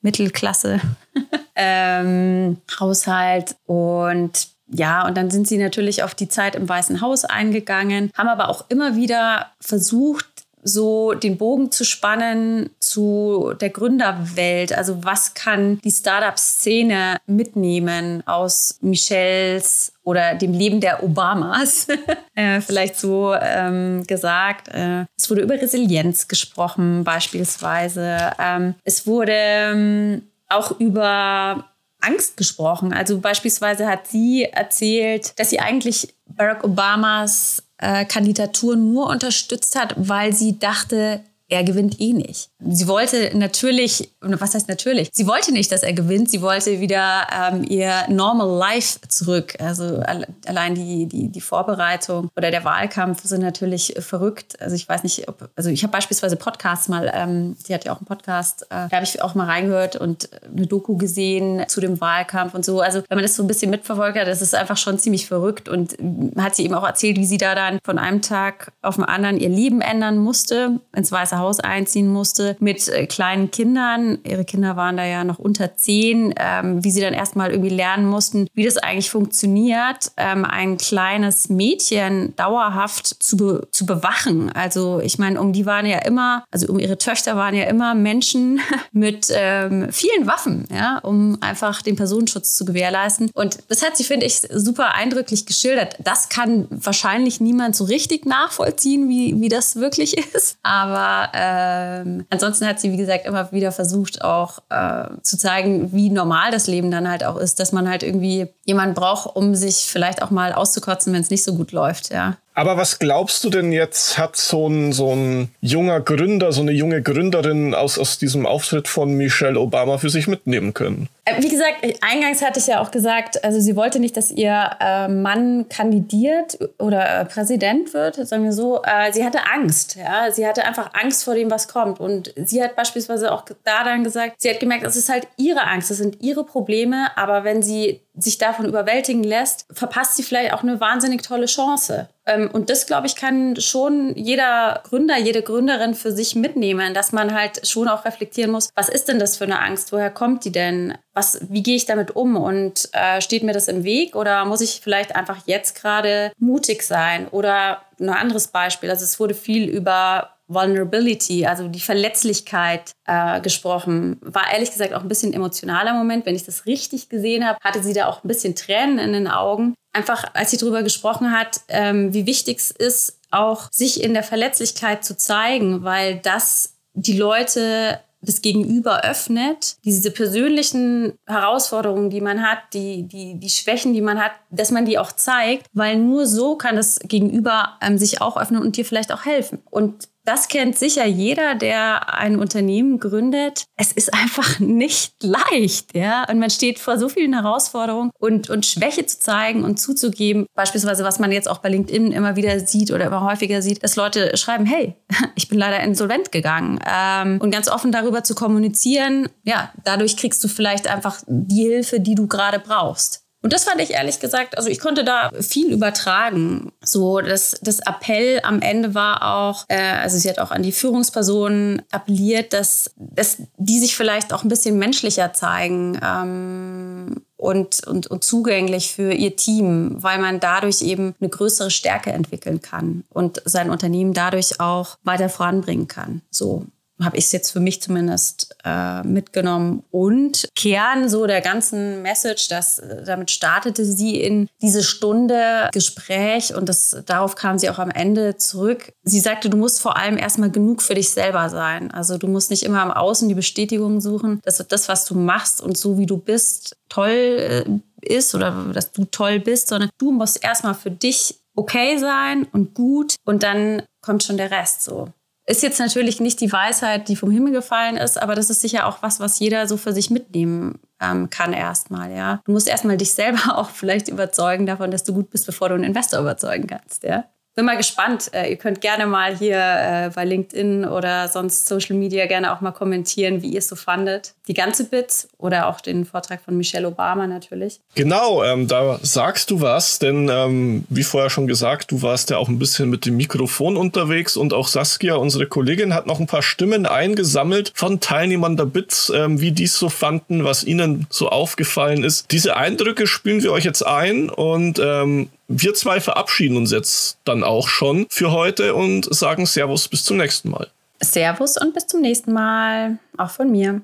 Mittelklasse 0.00 0.80
ähm, 1.56 2.58
Haushalt 2.78 3.56
und 3.66 4.48
ja, 4.70 5.06
und 5.06 5.16
dann 5.16 5.30
sind 5.30 5.48
sie 5.48 5.56
natürlich 5.56 6.02
auf 6.02 6.14
die 6.14 6.28
Zeit 6.28 6.54
im 6.54 6.68
Weißen 6.68 7.00
Haus 7.00 7.24
eingegangen, 7.24 8.10
haben 8.14 8.28
aber 8.28 8.50
auch 8.50 8.66
immer 8.68 8.96
wieder 8.96 9.46
versucht, 9.60 10.26
so 10.68 11.14
den 11.14 11.38
Bogen 11.38 11.70
zu 11.72 11.84
spannen 11.84 12.70
zu 12.78 13.54
der 13.60 13.70
Gründerwelt. 13.70 14.72
Also 14.72 15.04
was 15.04 15.34
kann 15.34 15.80
die 15.80 15.90
Startup-Szene 15.90 17.16
mitnehmen 17.26 18.22
aus 18.26 18.78
Michelles 18.80 19.92
oder 20.04 20.34
dem 20.34 20.52
Leben 20.52 20.80
der 20.80 21.02
Obamas, 21.02 21.88
äh, 22.34 22.60
vielleicht 22.60 22.96
so 22.96 23.34
ähm, 23.34 24.04
gesagt. 24.06 24.68
Äh, 24.68 25.04
es 25.16 25.28
wurde 25.28 25.42
über 25.42 25.54
Resilienz 25.54 26.28
gesprochen 26.28 27.04
beispielsweise. 27.04 28.32
Ähm, 28.38 28.74
es 28.84 29.06
wurde 29.06 29.32
ähm, 29.34 30.22
auch 30.48 30.78
über 30.78 31.64
Angst 32.00 32.36
gesprochen. 32.36 32.92
Also 32.92 33.18
beispielsweise 33.20 33.86
hat 33.86 34.06
sie 34.06 34.44
erzählt, 34.44 35.38
dass 35.38 35.50
sie 35.50 35.60
eigentlich 35.60 36.14
Barack 36.26 36.64
Obamas 36.64 37.62
äh, 37.78 38.04
Kandidatur 38.04 38.76
nur 38.76 39.08
unterstützt 39.08 39.78
hat, 39.78 39.94
weil 39.96 40.32
sie 40.32 40.58
dachte, 40.58 41.20
er 41.48 41.64
gewinnt 41.64 42.00
eh 42.00 42.12
nicht. 42.12 42.50
Sie 42.60 42.86
wollte 42.88 43.36
natürlich, 43.36 44.10
was 44.20 44.54
heißt 44.54 44.68
natürlich? 44.68 45.08
Sie 45.12 45.26
wollte 45.26 45.52
nicht, 45.52 45.72
dass 45.72 45.82
er 45.82 45.94
gewinnt. 45.94 46.30
Sie 46.30 46.42
wollte 46.42 46.80
wieder 46.80 47.26
ähm, 47.34 47.64
ihr 47.64 48.04
Normal 48.08 48.58
Life 48.58 49.00
zurück. 49.08 49.54
Also 49.58 50.02
allein 50.46 50.74
die, 50.74 51.06
die, 51.06 51.28
die 51.28 51.40
Vorbereitung 51.40 52.28
oder 52.36 52.50
der 52.50 52.64
Wahlkampf 52.64 53.24
sind 53.24 53.40
natürlich 53.40 53.94
verrückt. 53.98 54.60
Also 54.60 54.76
ich 54.76 54.86
weiß 54.86 55.02
nicht, 55.04 55.28
ob, 55.28 55.48
also 55.56 55.70
ich 55.70 55.82
habe 55.82 55.92
beispielsweise 55.92 56.36
Podcasts 56.36 56.88
mal, 56.88 57.10
ähm, 57.14 57.56
sie 57.64 57.72
hat 57.72 57.84
ja 57.86 57.92
auch 57.92 57.98
einen 57.98 58.06
Podcast, 58.06 58.64
äh, 58.64 58.88
da 58.88 58.90
habe 58.90 59.04
ich 59.04 59.22
auch 59.22 59.34
mal 59.34 59.46
reingehört 59.46 59.96
und 59.96 60.28
eine 60.54 60.66
Doku 60.66 60.98
gesehen 60.98 61.64
zu 61.68 61.80
dem 61.80 61.98
Wahlkampf 62.00 62.52
und 62.52 62.64
so. 62.64 62.80
Also 62.80 63.02
wenn 63.08 63.16
man 63.16 63.22
das 63.22 63.36
so 63.36 63.42
ein 63.42 63.46
bisschen 63.46 63.70
mitverfolgt 63.70 64.18
hat, 64.18 64.28
das 64.28 64.42
ist 64.42 64.54
einfach 64.54 64.76
schon 64.76 64.98
ziemlich 64.98 65.26
verrückt 65.26 65.70
und 65.70 65.96
hat 66.36 66.56
sie 66.56 66.64
eben 66.64 66.74
auch 66.74 66.86
erzählt, 66.86 67.16
wie 67.16 67.26
sie 67.26 67.38
da 67.38 67.54
dann 67.54 67.78
von 67.82 67.98
einem 67.98 68.20
Tag 68.20 68.72
auf 68.82 68.96
den 68.96 69.04
anderen 69.04 69.38
ihr 69.38 69.48
Leben 69.48 69.80
ändern 69.80 70.18
musste, 70.18 70.80
ins 70.94 71.10
Weiße 71.10 71.37
Haus 71.38 71.60
einziehen 71.60 72.08
musste 72.08 72.56
mit 72.60 72.88
äh, 72.88 73.06
kleinen 73.06 73.50
Kindern. 73.50 74.18
Ihre 74.24 74.44
Kinder 74.44 74.76
waren 74.76 74.96
da 74.96 75.04
ja 75.04 75.24
noch 75.24 75.38
unter 75.38 75.76
zehn, 75.76 76.34
ähm, 76.36 76.84
wie 76.84 76.90
sie 76.90 77.00
dann 77.00 77.14
erstmal 77.14 77.50
irgendwie 77.50 77.74
lernen 77.74 78.06
mussten, 78.06 78.48
wie 78.54 78.64
das 78.64 78.76
eigentlich 78.76 79.10
funktioniert, 79.10 80.12
ähm, 80.16 80.44
ein 80.44 80.78
kleines 80.78 81.48
Mädchen 81.48 82.34
dauerhaft 82.36 83.22
zu, 83.22 83.36
be 83.36 83.68
zu 83.70 83.86
bewachen. 83.86 84.50
Also 84.52 85.00
ich 85.00 85.18
meine, 85.18 85.40
um 85.40 85.52
die 85.52 85.66
waren 85.66 85.86
ja 85.86 85.98
immer, 85.98 86.44
also 86.50 86.68
um 86.68 86.78
ihre 86.78 86.98
Töchter 86.98 87.36
waren 87.36 87.54
ja 87.54 87.64
immer 87.64 87.94
Menschen 87.94 88.60
mit 88.92 89.28
ähm, 89.30 89.88
vielen 89.90 90.26
Waffen, 90.26 90.66
ja, 90.72 90.98
um 90.98 91.38
einfach 91.40 91.82
den 91.82 91.96
Personenschutz 91.96 92.54
zu 92.54 92.64
gewährleisten. 92.64 93.30
Und 93.34 93.58
das 93.68 93.82
hat 93.82 93.96
sie, 93.96 94.04
finde 94.04 94.26
ich, 94.26 94.40
super 94.52 94.94
eindrücklich 94.94 95.46
geschildert. 95.46 95.96
Das 95.98 96.28
kann 96.28 96.66
wahrscheinlich 96.70 97.40
niemand 97.40 97.76
so 97.76 97.84
richtig 97.84 98.26
nachvollziehen, 98.26 99.08
wie, 99.08 99.40
wie 99.40 99.48
das 99.48 99.76
wirklich 99.76 100.16
ist. 100.34 100.56
Aber 100.62 101.27
ähm, 101.34 102.26
ansonsten 102.30 102.66
hat 102.66 102.80
sie, 102.80 102.92
wie 102.92 102.96
gesagt, 102.96 103.26
immer 103.26 103.50
wieder 103.52 103.72
versucht, 103.72 104.22
auch 104.22 104.58
äh, 104.70 105.08
zu 105.22 105.38
zeigen, 105.38 105.92
wie 105.92 106.10
normal 106.10 106.50
das 106.50 106.66
Leben 106.66 106.90
dann 106.90 107.08
halt 107.08 107.24
auch 107.24 107.36
ist, 107.36 107.60
dass 107.60 107.72
man 107.72 107.88
halt 107.88 108.02
irgendwie 108.02 108.48
jemanden 108.64 108.94
braucht, 108.94 109.34
um 109.34 109.54
sich 109.54 109.86
vielleicht 109.86 110.22
auch 110.22 110.30
mal 110.30 110.52
auszukotzen, 110.52 111.12
wenn 111.12 111.22
es 111.22 111.30
nicht 111.30 111.44
so 111.44 111.54
gut 111.54 111.72
läuft, 111.72 112.12
ja. 112.12 112.36
Aber 112.54 112.76
was 112.76 112.98
glaubst 112.98 113.44
du 113.44 113.50
denn 113.50 113.70
jetzt, 113.70 114.18
hat 114.18 114.34
so 114.34 114.66
ein, 114.68 114.92
so 114.92 115.14
ein 115.14 115.52
junger 115.60 116.00
Gründer, 116.00 116.50
so 116.50 116.60
eine 116.60 116.72
junge 116.72 117.02
Gründerin 117.02 117.72
aus, 117.72 118.00
aus 118.00 118.18
diesem 118.18 118.46
Auftritt 118.46 118.88
von 118.88 119.12
Michelle 119.12 119.60
Obama 119.60 119.98
für 119.98 120.10
sich 120.10 120.26
mitnehmen 120.26 120.74
können? 120.74 121.08
Äh, 121.28 121.42
wie 121.42 121.48
gesagt, 121.48 121.84
eingangs 122.00 122.42
hatte 122.42 122.60
ich 122.60 122.66
ja 122.66 122.80
auch 122.80 122.90
gesagt, 122.90 123.44
also 123.44 123.60
sie 123.60 123.76
wollte 123.76 124.00
nicht, 124.00 124.16
dass 124.16 124.30
ihr 124.30 124.70
äh, 124.80 125.08
Mann 125.08 125.68
kandidiert 125.68 126.58
oder 126.78 127.20
äh, 127.20 127.24
Präsident 127.24 127.92
wird, 127.94 128.16
sagen 128.26 128.44
wir 128.44 128.52
so. 128.52 128.82
Äh, 128.82 129.12
sie 129.12 129.24
hatte 129.24 129.40
Angst, 129.52 129.96
ja. 129.96 130.30
Sie 130.30 130.46
hatte 130.46 130.64
einfach 130.64 130.90
Angst 130.94 131.24
vor 131.24 131.34
dem, 131.34 131.50
was 131.50 131.68
kommt. 131.68 132.00
Und 132.00 132.32
sie 132.36 132.62
hat 132.62 132.76
beispielsweise 132.76 133.32
auch 133.32 133.44
da 133.64 133.84
dann 133.84 134.04
gesagt, 134.04 134.36
sie 134.38 134.50
hat 134.50 134.60
gemerkt, 134.60 134.84
es 134.84 134.96
ist 134.96 135.08
halt 135.08 135.26
ihre 135.36 135.62
Angst, 135.62 135.90
das 135.90 135.98
sind 135.98 136.22
ihre 136.22 136.44
Probleme, 136.44 137.08
aber 137.16 137.44
wenn 137.44 137.62
sie 137.62 138.00
sich 138.18 138.38
davon 138.38 138.66
überwältigen 138.66 139.22
lässt, 139.22 139.66
verpasst 139.72 140.16
sie 140.16 140.22
vielleicht 140.22 140.52
auch 140.52 140.62
eine 140.62 140.80
wahnsinnig 140.80 141.22
tolle 141.22 141.46
Chance. 141.46 142.08
Ähm, 142.26 142.50
und 142.52 142.68
das, 142.68 142.86
glaube 142.86 143.06
ich, 143.06 143.16
kann 143.16 143.56
schon 143.56 144.14
jeder 144.16 144.82
Gründer, 144.84 145.16
jede 145.18 145.42
Gründerin 145.42 145.94
für 145.94 146.12
sich 146.12 146.34
mitnehmen, 146.34 146.94
dass 146.94 147.12
man 147.12 147.34
halt 147.34 147.66
schon 147.66 147.88
auch 147.88 148.04
reflektieren 148.04 148.50
muss, 148.50 148.70
was 148.74 148.88
ist 148.88 149.08
denn 149.08 149.18
das 149.18 149.36
für 149.36 149.44
eine 149.44 149.60
Angst? 149.60 149.92
Woher 149.92 150.10
kommt 150.10 150.44
die 150.44 150.52
denn? 150.52 150.94
Was, 151.18 151.40
wie 151.50 151.64
gehe 151.64 151.74
ich 151.74 151.84
damit 151.84 152.14
um? 152.14 152.36
Und 152.36 152.90
äh, 152.92 153.20
steht 153.20 153.42
mir 153.42 153.52
das 153.52 153.66
im 153.66 153.82
Weg? 153.82 154.14
Oder 154.14 154.44
muss 154.44 154.60
ich 154.60 154.80
vielleicht 154.80 155.16
einfach 155.16 155.38
jetzt 155.46 155.74
gerade 155.74 156.30
mutig 156.38 156.84
sein? 156.84 157.26
Oder 157.32 157.82
ein 157.98 158.08
anderes 158.08 158.46
Beispiel. 158.46 158.88
Also 158.88 159.02
es 159.02 159.18
wurde 159.18 159.34
viel 159.34 159.68
über 159.68 160.36
Vulnerability, 160.46 161.44
also 161.44 161.66
die 161.66 161.80
Verletzlichkeit 161.80 162.92
äh, 163.06 163.40
gesprochen. 163.40 164.18
War 164.20 164.52
ehrlich 164.52 164.70
gesagt 164.70 164.94
auch 164.94 165.02
ein 165.02 165.08
bisschen 165.08 165.32
emotionaler 165.32 165.92
Moment. 165.92 166.24
Wenn 166.24 166.36
ich 166.36 166.44
das 166.44 166.66
richtig 166.66 167.08
gesehen 167.08 167.44
habe, 167.44 167.58
hatte 167.64 167.82
sie 167.82 167.94
da 167.94 168.06
auch 168.06 168.22
ein 168.22 168.28
bisschen 168.28 168.54
Tränen 168.54 169.00
in 169.00 169.12
den 169.12 169.26
Augen. 169.26 169.74
Einfach, 169.92 170.24
als 170.34 170.52
sie 170.52 170.56
darüber 170.56 170.84
gesprochen 170.84 171.32
hat, 171.32 171.62
ähm, 171.66 172.14
wie 172.14 172.26
wichtig 172.26 172.58
es 172.58 172.70
ist, 172.70 173.18
auch 173.32 173.68
sich 173.72 174.04
in 174.04 174.14
der 174.14 174.22
Verletzlichkeit 174.22 175.04
zu 175.04 175.16
zeigen, 175.16 175.82
weil 175.82 176.20
das 176.20 176.74
die 176.94 177.18
Leute 177.18 177.98
das 178.20 178.42
Gegenüber 178.42 179.02
öffnet, 179.04 179.76
diese 179.84 180.10
persönlichen 180.10 181.14
Herausforderungen, 181.26 182.10
die 182.10 182.20
man 182.20 182.42
hat, 182.42 182.58
die, 182.72 183.04
die, 183.04 183.38
die 183.38 183.48
Schwächen, 183.48 183.94
die 183.94 184.00
man 184.00 184.18
hat, 184.18 184.32
dass 184.50 184.70
man 184.70 184.84
die 184.84 184.98
auch 184.98 185.12
zeigt, 185.12 185.66
weil 185.72 185.96
nur 185.96 186.26
so 186.26 186.56
kann 186.56 186.76
das 186.76 186.98
Gegenüber 187.00 187.78
ähm, 187.80 187.98
sich 187.98 188.20
auch 188.20 188.36
öffnen 188.36 188.62
und 188.62 188.76
dir 188.76 188.84
vielleicht 188.84 189.12
auch 189.12 189.24
helfen. 189.24 189.60
Und 189.70 190.08
das 190.28 190.48
kennt 190.48 190.78
sicher 190.78 191.06
jeder, 191.06 191.54
der 191.54 192.14
ein 192.14 192.38
Unternehmen 192.38 193.00
gründet. 193.00 193.64
Es 193.76 193.92
ist 193.92 194.12
einfach 194.12 194.60
nicht 194.60 195.14
leicht, 195.22 195.96
ja. 195.96 196.28
Und 196.28 196.38
man 196.38 196.50
steht 196.50 196.78
vor 196.78 196.98
so 196.98 197.08
vielen 197.08 197.32
Herausforderungen 197.32 198.10
und, 198.18 198.50
und 198.50 198.66
Schwäche 198.66 199.06
zu 199.06 199.18
zeigen 199.18 199.64
und 199.64 199.80
zuzugeben. 199.80 200.44
Beispielsweise, 200.54 201.02
was 201.02 201.18
man 201.18 201.32
jetzt 201.32 201.48
auch 201.48 201.58
bei 201.58 201.70
LinkedIn 201.70 202.12
immer 202.12 202.36
wieder 202.36 202.60
sieht 202.60 202.90
oder 202.90 203.06
immer 203.06 203.22
häufiger 203.22 203.62
sieht, 203.62 203.82
dass 203.82 203.96
Leute 203.96 204.36
schreiben, 204.36 204.66
hey, 204.66 204.96
ich 205.34 205.48
bin 205.48 205.58
leider 205.58 205.80
insolvent 205.80 206.30
gegangen. 206.30 206.78
Ähm, 206.86 207.40
und 207.40 207.50
ganz 207.50 207.68
offen 207.70 207.90
darüber 207.90 208.22
zu 208.22 208.34
kommunizieren, 208.34 209.30
ja, 209.44 209.72
dadurch 209.84 210.18
kriegst 210.18 210.44
du 210.44 210.48
vielleicht 210.48 210.88
einfach 210.88 211.22
die 211.26 211.62
Hilfe, 211.62 212.00
die 212.00 212.14
du 212.14 212.26
gerade 212.26 212.58
brauchst. 212.58 213.27
Und 213.40 213.52
das 213.52 213.64
fand 213.64 213.80
ich 213.80 213.90
ehrlich 213.90 214.18
gesagt, 214.18 214.56
also 214.56 214.68
ich 214.68 214.80
konnte 214.80 215.04
da 215.04 215.30
viel 215.40 215.72
übertragen. 215.72 216.72
So, 216.82 217.20
das, 217.20 217.56
das 217.62 217.78
Appell 217.78 218.40
am 218.42 218.60
Ende 218.60 218.94
war 218.94 219.36
auch, 219.36 219.64
äh, 219.68 219.76
also 219.76 220.18
sie 220.18 220.28
hat 220.28 220.40
auch 220.40 220.50
an 220.50 220.64
die 220.64 220.72
Führungspersonen 220.72 221.82
appelliert, 221.92 222.52
dass, 222.52 222.90
dass 222.96 223.38
die 223.56 223.78
sich 223.78 223.96
vielleicht 223.96 224.32
auch 224.32 224.42
ein 224.42 224.48
bisschen 224.48 224.76
menschlicher 224.78 225.32
zeigen 225.32 226.00
ähm, 226.02 227.22
und, 227.36 227.86
und, 227.86 228.08
und 228.08 228.24
zugänglich 228.24 228.92
für 228.92 229.12
ihr 229.12 229.36
Team, 229.36 230.02
weil 230.02 230.18
man 230.18 230.40
dadurch 230.40 230.82
eben 230.82 231.14
eine 231.20 231.30
größere 231.30 231.70
Stärke 231.70 232.10
entwickeln 232.10 232.60
kann 232.60 233.04
und 233.08 233.40
sein 233.44 233.70
Unternehmen 233.70 234.14
dadurch 234.14 234.58
auch 234.58 234.98
weiter 235.04 235.28
voranbringen 235.28 235.86
kann. 235.86 236.22
So 236.30 236.66
habe 237.02 237.16
ich 237.16 237.26
es 237.26 237.32
jetzt 237.32 237.50
für 237.50 237.60
mich 237.60 237.80
zumindest 237.80 238.56
äh, 238.64 239.02
mitgenommen. 239.02 239.84
Und 239.90 240.48
Kern 240.56 241.08
so 241.08 241.26
der 241.26 241.40
ganzen 241.40 242.02
Message, 242.02 242.48
dass 242.48 242.78
äh, 242.78 243.04
damit 243.04 243.30
startete 243.30 243.84
sie 243.84 244.20
in 244.20 244.48
diese 244.60 244.82
Stunde 244.82 245.68
Gespräch 245.72 246.54
und 246.54 246.68
das, 246.68 246.96
darauf 247.06 247.36
kam 247.36 247.58
sie 247.58 247.70
auch 247.70 247.78
am 247.78 247.90
Ende 247.90 248.36
zurück. 248.36 248.92
Sie 249.04 249.20
sagte, 249.20 249.50
du 249.50 249.56
musst 249.56 249.80
vor 249.80 249.96
allem 249.96 250.18
erstmal 250.18 250.50
genug 250.50 250.82
für 250.82 250.94
dich 250.94 251.10
selber 251.10 251.48
sein. 251.50 251.90
Also 251.90 252.18
du 252.18 252.26
musst 252.26 252.50
nicht 252.50 252.64
immer 252.64 252.82
am 252.82 252.90
Außen 252.90 253.28
die 253.28 253.34
Bestätigung 253.34 254.00
suchen, 254.00 254.40
dass 254.44 254.58
das, 254.68 254.88
was 254.88 255.04
du 255.04 255.14
machst 255.14 255.60
und 255.60 255.76
so 255.78 255.98
wie 255.98 256.06
du 256.06 256.18
bist, 256.18 256.76
toll 256.88 257.10
äh, 257.10 257.64
ist 258.00 258.34
oder 258.34 258.66
dass 258.72 258.92
du 258.92 259.04
toll 259.04 259.40
bist, 259.40 259.68
sondern 259.68 259.90
du 259.98 260.12
musst 260.12 260.42
erstmal 260.42 260.74
für 260.74 260.90
dich 260.90 261.40
okay 261.54 261.98
sein 261.98 262.46
und 262.52 262.74
gut 262.74 263.16
und 263.24 263.42
dann 263.42 263.82
kommt 264.00 264.22
schon 264.22 264.36
der 264.36 264.50
Rest 264.50 264.84
so. 264.84 265.08
Ist 265.48 265.62
jetzt 265.62 265.80
natürlich 265.80 266.20
nicht 266.20 266.40
die 266.40 266.52
Weisheit, 266.52 267.08
die 267.08 267.16
vom 267.16 267.30
Himmel 267.30 267.52
gefallen 267.52 267.96
ist, 267.96 268.20
aber 268.20 268.34
das 268.34 268.50
ist 268.50 268.60
sicher 268.60 268.86
auch 268.86 269.02
was, 269.02 269.18
was 269.18 269.38
jeder 269.38 269.66
so 269.66 269.78
für 269.78 269.94
sich 269.94 270.10
mitnehmen 270.10 270.78
ähm, 271.00 271.30
kann 271.30 271.54
erstmal, 271.54 272.12
ja. 272.12 272.42
Du 272.44 272.52
musst 272.52 272.68
erstmal 272.68 272.98
dich 272.98 273.12
selber 273.12 273.56
auch 273.56 273.70
vielleicht 273.70 274.08
überzeugen 274.08 274.66
davon, 274.66 274.90
dass 274.90 275.04
du 275.04 275.14
gut 275.14 275.30
bist, 275.30 275.46
bevor 275.46 275.70
du 275.70 275.74
einen 275.74 275.84
Investor 275.84 276.20
überzeugen 276.20 276.66
kannst, 276.66 277.02
ja 277.02 277.24
bin 277.58 277.64
mal 277.64 277.76
gespannt. 277.76 278.30
Äh, 278.32 278.50
ihr 278.50 278.56
könnt 278.56 278.80
gerne 278.80 279.08
mal 279.08 279.36
hier 279.36 279.56
äh, 279.56 280.10
bei 280.14 280.24
LinkedIn 280.24 280.84
oder 280.84 281.26
sonst 281.26 281.66
Social 281.66 281.96
Media 281.96 282.26
gerne 282.26 282.54
auch 282.54 282.60
mal 282.60 282.70
kommentieren, 282.70 283.42
wie 283.42 283.48
ihr 283.48 283.58
es 283.58 283.66
so 283.66 283.74
fandet. 283.74 284.34
Die 284.46 284.54
ganze 284.54 284.84
Bit 284.84 285.26
oder 285.38 285.66
auch 285.66 285.80
den 285.80 286.04
Vortrag 286.04 286.40
von 286.40 286.56
Michelle 286.56 286.86
Obama 286.86 287.26
natürlich. 287.26 287.80
Genau, 287.96 288.44
ähm, 288.44 288.68
da 288.68 289.00
sagst 289.02 289.50
du 289.50 289.60
was, 289.60 289.98
denn 289.98 290.28
ähm, 290.30 290.84
wie 290.88 291.02
vorher 291.02 291.30
schon 291.30 291.48
gesagt, 291.48 291.90
du 291.90 292.00
warst 292.00 292.30
ja 292.30 292.36
auch 292.36 292.48
ein 292.48 292.60
bisschen 292.60 292.90
mit 292.90 293.06
dem 293.06 293.16
Mikrofon 293.16 293.76
unterwegs 293.76 294.36
und 294.36 294.54
auch 294.54 294.68
Saskia, 294.68 295.16
unsere 295.16 295.46
Kollegin, 295.46 295.94
hat 295.94 296.06
noch 296.06 296.20
ein 296.20 296.28
paar 296.28 296.42
Stimmen 296.42 296.86
eingesammelt 296.86 297.72
von 297.74 297.98
Teilnehmern 297.98 298.56
der 298.56 298.66
Bits, 298.66 299.10
ähm, 299.12 299.40
wie 299.40 299.50
die 299.50 299.64
es 299.64 299.76
so 299.76 299.88
fanden, 299.88 300.44
was 300.44 300.62
ihnen 300.62 301.08
so 301.10 301.28
aufgefallen 301.28 302.04
ist. 302.04 302.30
Diese 302.30 302.56
Eindrücke 302.56 303.08
spielen 303.08 303.42
wir 303.42 303.50
euch 303.50 303.64
jetzt 303.64 303.84
ein 303.84 304.30
und 304.30 304.78
ähm, 304.80 305.28
wir 305.48 305.74
zwei 305.74 305.98
verabschieden 305.98 306.56
uns 306.56 306.70
jetzt 306.70 307.18
dann 307.24 307.42
auch 307.42 307.68
schon 307.68 308.06
für 308.10 308.32
heute 308.32 308.74
und 308.74 309.12
sagen 309.12 309.46
Servus 309.46 309.88
bis 309.88 310.04
zum 310.04 310.18
nächsten 310.18 310.50
Mal. 310.50 310.68
Servus 311.00 311.56
und 311.56 311.74
bis 311.74 311.86
zum 311.86 312.02
nächsten 312.02 312.32
Mal. 312.32 312.98
Auch 313.16 313.30
von 313.30 313.50
mir. 313.50 313.80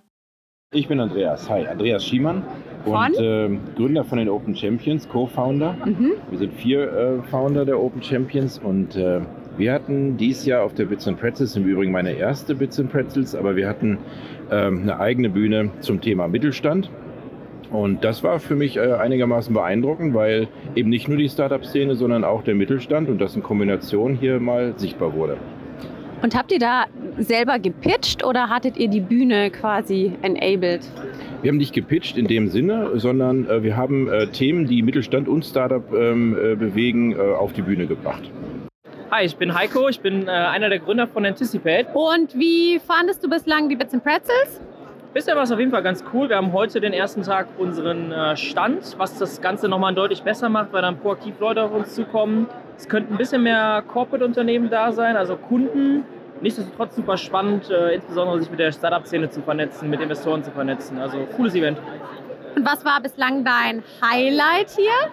Ich 0.72 0.88
bin 0.88 1.00
Andreas. 1.00 1.48
Hi, 1.48 1.66
Andreas 1.66 2.04
Schiemann 2.04 2.42
und 2.84 3.16
äh, 3.16 3.48
Gründer 3.76 4.04
von 4.04 4.18
den 4.18 4.28
Open 4.28 4.54
Champions, 4.54 5.08
Co-Founder. 5.08 5.76
Mhm. 5.84 6.12
Wir 6.30 6.38
sind 6.38 6.52
vier 6.54 6.92
äh, 6.92 7.22
Founder 7.30 7.64
der 7.64 7.80
Open 7.80 8.02
Champions 8.02 8.58
und 8.58 8.96
äh, 8.96 9.20
wir 9.56 9.72
hatten 9.72 10.16
dieses 10.16 10.44
Jahr 10.44 10.64
auf 10.64 10.74
der 10.74 10.86
Bits 10.86 11.06
and 11.06 11.18
Pretzels, 11.18 11.54
im 11.54 11.64
Übrigen 11.64 11.92
meine 11.92 12.12
erste 12.12 12.56
Bits 12.56 12.78
and 12.80 12.90
Pretzels, 12.90 13.36
aber 13.36 13.54
wir 13.54 13.68
hatten 13.68 13.98
ähm, 14.50 14.82
eine 14.82 14.98
eigene 14.98 15.30
Bühne 15.30 15.70
zum 15.80 16.00
Thema 16.00 16.26
Mittelstand 16.26 16.90
Und 17.74 18.04
das 18.04 18.22
war 18.22 18.38
für 18.38 18.54
mich 18.54 18.76
äh, 18.76 18.92
einigermaßen 18.92 19.52
beeindruckend, 19.52 20.14
weil 20.14 20.46
eben 20.76 20.90
nicht 20.90 21.08
nur 21.08 21.18
die 21.18 21.28
Startup-Szene, 21.28 21.96
sondern 21.96 22.22
auch 22.22 22.44
der 22.44 22.54
Mittelstand 22.54 23.08
und 23.08 23.20
das 23.20 23.34
in 23.34 23.42
Kombination 23.42 24.14
hier 24.14 24.38
mal 24.38 24.74
sichtbar 24.76 25.12
wurde. 25.14 25.36
Und 26.22 26.36
habt 26.36 26.52
ihr 26.52 26.60
da 26.60 26.84
selber 27.18 27.58
gepitcht 27.58 28.24
oder 28.24 28.48
hattet 28.48 28.76
ihr 28.76 28.86
die 28.86 29.00
Bühne 29.00 29.50
quasi 29.50 30.12
enabled? 30.22 30.82
Wir 31.42 31.50
haben 31.50 31.58
nicht 31.58 31.74
gepitcht 31.74 32.16
in 32.16 32.28
dem 32.28 32.46
Sinne, 32.46 32.92
sondern 32.94 33.48
äh, 33.50 33.64
wir 33.64 33.76
haben 33.76 34.08
äh, 34.08 34.28
Themen, 34.28 34.66
die 34.66 34.82
Mittelstand 34.82 35.28
und 35.28 35.44
Startup 35.44 35.82
ähm, 35.92 36.38
äh, 36.40 36.54
bewegen, 36.54 37.18
auf 37.18 37.52
die 37.52 37.62
Bühne 37.62 37.86
gebracht. 37.86 38.22
Hi, 39.10 39.24
ich 39.24 39.36
bin 39.36 39.52
Heiko, 39.52 39.88
ich 39.88 40.00
bin 40.00 40.28
einer 40.28 40.68
der 40.68 40.78
Gründer 40.78 41.06
von 41.06 41.26
Anticipate. 41.26 41.86
Und 41.92 42.34
wie 42.38 42.78
fandest 42.78 43.22
du 43.22 43.28
bislang 43.28 43.68
die 43.68 43.76
Bits 43.76 43.92
and 43.94 44.02
Pretzels? 44.02 44.60
Bisher 45.14 45.36
war 45.36 45.44
es 45.44 45.52
auf 45.52 45.60
jeden 45.60 45.70
Fall 45.70 45.84
ganz 45.84 46.02
cool. 46.12 46.28
Wir 46.28 46.36
haben 46.36 46.52
heute 46.52 46.80
den 46.80 46.92
ersten 46.92 47.22
Tag 47.22 47.46
unseren 47.56 48.10
äh, 48.10 48.36
Stand, 48.36 48.98
was 48.98 49.16
das 49.16 49.40
Ganze 49.40 49.68
nochmal 49.68 49.94
deutlich 49.94 50.24
besser 50.24 50.48
macht, 50.48 50.72
weil 50.72 50.82
dann 50.82 50.98
proaktiv 50.98 51.38
Leute 51.38 51.62
auf 51.62 51.70
uns 51.70 51.94
zukommen. 51.94 52.48
Es 52.76 52.88
könnten 52.88 53.14
ein 53.14 53.16
bisschen 53.16 53.44
mehr 53.44 53.84
Corporate-Unternehmen 53.86 54.70
da 54.70 54.90
sein, 54.90 55.16
also 55.16 55.36
Kunden. 55.36 56.02
Nichtsdestotrotz 56.40 56.96
super 56.96 57.16
spannend, 57.16 57.70
äh, 57.70 57.94
insbesondere 57.94 58.40
sich 58.40 58.50
mit 58.50 58.58
der 58.58 58.72
Startup-Szene 58.72 59.30
zu 59.30 59.40
vernetzen, 59.42 59.88
mit 59.88 60.00
Investoren 60.00 60.42
zu 60.42 60.50
vernetzen. 60.50 60.98
Also 60.98 61.18
cooles 61.36 61.54
Event. 61.54 61.78
Und 62.56 62.66
was 62.66 62.84
war 62.84 63.00
bislang 63.00 63.44
dein 63.44 63.84
Highlight 64.02 64.70
hier? 64.70 65.12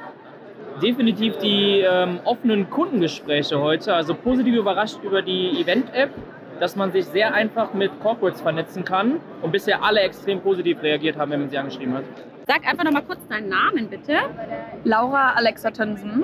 Definitiv 0.81 1.37
die 1.37 1.81
ähm, 1.87 2.21
offenen 2.23 2.71
Kundengespräche 2.71 3.59
heute. 3.59 3.93
Also 3.93 4.15
positiv 4.15 4.55
überrascht 4.55 4.97
über 5.03 5.21
die 5.21 5.61
Event-App 5.61 6.09
dass 6.62 6.76
man 6.76 6.91
sich 6.91 7.06
sehr 7.08 7.34
einfach 7.34 7.74
mit 7.74 7.91
Corporates 8.02 8.39
vernetzen 8.39 8.86
kann 8.86 9.19
und 9.41 9.52
bisher 9.52 9.84
alle 9.84 10.02
extrem 10.02 10.41
positiv 10.41 10.84
reagiert 10.84 11.17
haben, 11.17 11.32
wenn 11.32 11.39
man 11.39 11.50
sie 11.50 11.58
angeschrieben 11.58 11.95
hat. 11.95 12.04
Sag 12.45 12.67
einfach 12.67 12.84
noch 12.84 12.91
mal 12.91 13.02
kurz 13.02 13.28
deinen 13.28 13.50
Namen, 13.50 13.89
bitte. 13.89 14.17
Laura 14.84 15.32
Alexa 15.32 15.71
Tönsen. 15.71 16.24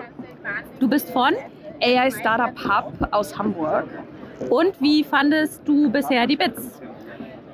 Du 0.80 0.88
bist 0.88 1.10
von 1.10 1.34
AI 1.82 2.12
Startup 2.12 2.54
Hub 2.64 3.08
aus 3.10 3.36
Hamburg. 3.36 3.86
Und 4.52 4.80
wie 4.80 5.04
fandest 5.04 5.68
du 5.68 5.90
bisher 5.90 6.28
die 6.28 6.36
Bits? 6.36 6.80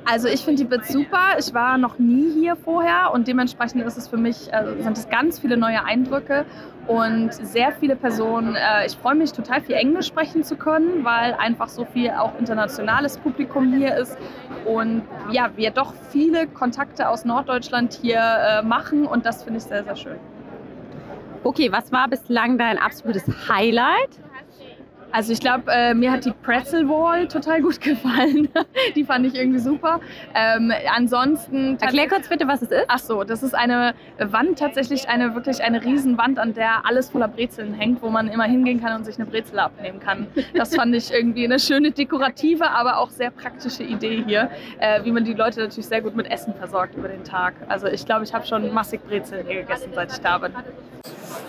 Also 0.03 0.27
ich 0.27 0.41
finde 0.41 0.63
die 0.63 0.69
Bits 0.69 0.89
super. 0.89 1.37
Ich 1.39 1.53
war 1.53 1.77
noch 1.77 1.97
nie 1.99 2.33
hier 2.33 2.57
vorher 2.57 3.11
und 3.13 3.29
dementsprechend 3.29 3.85
ist 3.85 3.97
es 3.97 4.09
für 4.09 4.17
mich, 4.17 4.53
also 4.53 4.75
sind 4.83 4.97
es 4.97 5.07
ganz 5.07 5.39
viele 5.39 5.55
neue 5.55 5.85
Eindrücke 5.85 6.45
und 6.87 7.33
sehr 7.33 7.71
viele 7.71 7.95
Personen. 7.95 8.55
Äh, 8.55 8.85
ich 8.85 8.95
freue 8.95 9.15
mich 9.15 9.31
total 9.31 9.61
viel 9.61 9.75
Englisch 9.75 10.07
sprechen 10.07 10.43
zu 10.43 10.55
können, 10.55 11.03
weil 11.03 11.33
einfach 11.33 11.69
so 11.69 11.85
viel 11.85 12.11
auch 12.11 12.37
internationales 12.37 13.17
Publikum 13.17 13.73
hier 13.73 13.95
ist 13.95 14.17
und 14.65 15.03
ja, 15.31 15.49
wir 15.55 15.71
doch 15.71 15.93
viele 16.11 16.47
Kontakte 16.47 17.07
aus 17.09 17.25
Norddeutschland 17.25 17.93
hier 17.93 18.19
äh, 18.19 18.61
machen 18.63 19.05
und 19.05 19.25
das 19.25 19.43
finde 19.43 19.59
ich 19.59 19.63
sehr, 19.63 19.83
sehr 19.83 19.95
schön. 19.95 20.17
Okay, 21.43 21.71
was 21.71 21.91
war 21.91 22.07
bislang 22.07 22.57
dein 22.57 22.77
absolutes 22.77 23.25
Highlight? 23.49 24.19
Also 25.13 25.31
ich 25.31 25.39
glaube, 25.39 25.71
äh, 25.71 25.93
mir 25.93 26.11
hat 26.11 26.25
die 26.25 26.31
Pretzel 26.31 26.89
Wall 26.89 27.27
total 27.27 27.61
gut 27.61 27.79
gefallen. 27.79 28.49
die 28.95 29.03
fand 29.03 29.27
ich 29.27 29.35
irgendwie 29.35 29.59
super. 29.59 29.99
Ähm, 30.33 30.73
ansonsten... 30.91 31.77
Erklär 31.79 32.07
kurz 32.09 32.27
bitte, 32.27 32.47
was 32.47 32.63
es 32.63 32.71
ist. 32.71 32.85
Ach 32.87 32.97
so, 32.97 33.23
das 33.23 33.43
ist 33.43 33.53
eine 33.53 33.93
Wand, 34.17 34.57
tatsächlich 34.57 35.07
eine 35.07 35.35
wirklich 35.35 35.63
eine 35.63 35.83
Riesenwand, 35.83 36.39
an 36.39 36.55
der 36.55 36.87
alles 36.87 37.11
voller 37.11 37.27
Brezeln 37.27 37.75
hängt, 37.75 38.01
wo 38.01 38.09
man 38.09 38.27
immer 38.27 38.45
hingehen 38.45 38.81
kann 38.81 38.95
und 38.95 39.05
sich 39.05 39.17
eine 39.17 39.27
Brezel 39.27 39.59
abnehmen 39.59 39.99
kann. 39.99 40.25
Das 40.55 40.75
fand 40.75 40.95
ich 40.95 41.13
irgendwie 41.13 41.45
eine 41.45 41.59
schöne 41.59 41.91
dekorative, 41.91 42.71
aber 42.71 42.97
auch 42.97 43.11
sehr 43.11 43.29
praktische 43.29 43.83
Idee 43.83 44.23
hier, 44.25 44.49
äh, 44.79 45.03
wie 45.03 45.11
man 45.11 45.25
die 45.25 45.33
Leute 45.33 45.59
natürlich 45.59 45.85
sehr 45.85 46.01
gut 46.01 46.15
mit 46.15 46.31
Essen 46.31 46.55
versorgt 46.55 46.95
über 46.95 47.07
den 47.07 47.23
Tag. 47.23 47.53
Also 47.67 47.85
ich 47.85 48.03
glaube, 48.03 48.23
ich 48.23 48.33
habe 48.33 48.47
schon 48.47 48.73
massig 48.73 49.01
Brezeln 49.07 49.45
hier 49.45 49.61
gegessen, 49.61 49.91
seit 49.93 50.11
ich 50.11 50.17
da 50.21 50.39
bin. 50.39 50.53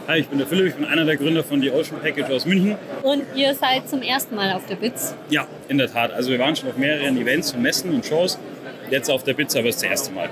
Hi, 0.06 0.18
ich 0.18 0.28
bin 0.28 0.36
der 0.36 0.46
Philipp, 0.46 0.66
ich 0.66 0.74
bin 0.74 0.84
einer 0.84 1.06
der 1.06 1.16
Gründer 1.16 1.42
von 1.42 1.62
The 1.62 1.70
Ocean 1.70 1.98
Package 1.98 2.30
aus 2.30 2.44
München. 2.44 2.76
Und 3.02 3.22
ihr 3.34 3.53
seid 3.54 3.88
zum 3.88 4.02
ersten 4.02 4.34
Mal 4.34 4.52
auf 4.52 4.66
der 4.66 4.76
BITS? 4.76 5.14
Ja, 5.30 5.46
in 5.68 5.78
der 5.78 5.90
Tat. 5.90 6.12
Also 6.12 6.30
wir 6.30 6.38
waren 6.38 6.54
schon 6.56 6.68
auf 6.68 6.76
mehreren 6.76 7.16
Events 7.16 7.52
und 7.52 7.62
Messen 7.62 7.94
und 7.94 8.04
Shows. 8.04 8.38
Jetzt 8.90 9.10
auf 9.10 9.22
der 9.24 9.34
BITS 9.34 9.56
aber 9.56 9.66
das 9.66 9.82
erste 9.82 10.12
Mal. 10.12 10.28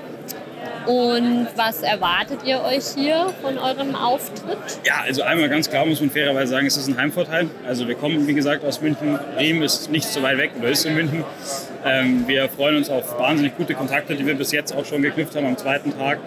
Und 0.86 1.46
was 1.54 1.82
erwartet 1.82 2.40
ihr 2.44 2.60
euch 2.60 2.84
hier 2.96 3.32
von 3.40 3.56
eurem 3.56 3.94
Auftritt? 3.94 4.58
Ja, 4.84 5.02
also 5.06 5.22
einmal 5.22 5.48
ganz 5.48 5.70
klar 5.70 5.86
muss 5.86 6.00
man 6.00 6.10
fairerweise 6.10 6.50
sagen, 6.52 6.66
es 6.66 6.76
ist 6.76 6.88
ein 6.88 6.96
Heimvorteil. 6.96 7.48
Also 7.66 7.86
wir 7.86 7.94
kommen, 7.94 8.26
wie 8.26 8.34
gesagt, 8.34 8.64
aus 8.64 8.80
München. 8.80 9.18
Riem 9.38 9.62
ist 9.62 9.92
nicht 9.92 10.08
so 10.08 10.22
weit 10.22 10.38
weg 10.38 10.50
oder 10.58 10.70
ist 10.70 10.84
in 10.84 10.94
München. 10.94 11.24
Ähm, 11.84 12.26
wir 12.26 12.48
freuen 12.48 12.76
uns 12.76 12.90
auf 12.90 13.16
wahnsinnig 13.18 13.56
gute 13.56 13.74
Kontakte, 13.74 14.16
die 14.16 14.26
wir 14.26 14.34
bis 14.34 14.50
jetzt 14.50 14.74
auch 14.74 14.84
schon 14.84 15.02
geknüpft 15.02 15.36
haben 15.36 15.46
am 15.46 15.56
zweiten 15.56 15.96
Tag 15.96 16.18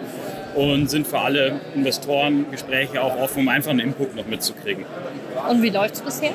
und 0.54 0.90
sind 0.90 1.06
für 1.06 1.18
alle 1.18 1.60
Investoren 1.74 2.50
Gespräche 2.50 3.02
auch 3.02 3.16
offen, 3.18 3.40
um 3.40 3.48
einfach 3.48 3.72
einen 3.72 3.80
Input 3.80 4.16
noch 4.16 4.26
mitzukriegen. 4.26 4.86
Und 5.50 5.62
wie 5.62 5.70
läuft 5.70 5.96
es 5.96 6.02
bisher? 6.02 6.32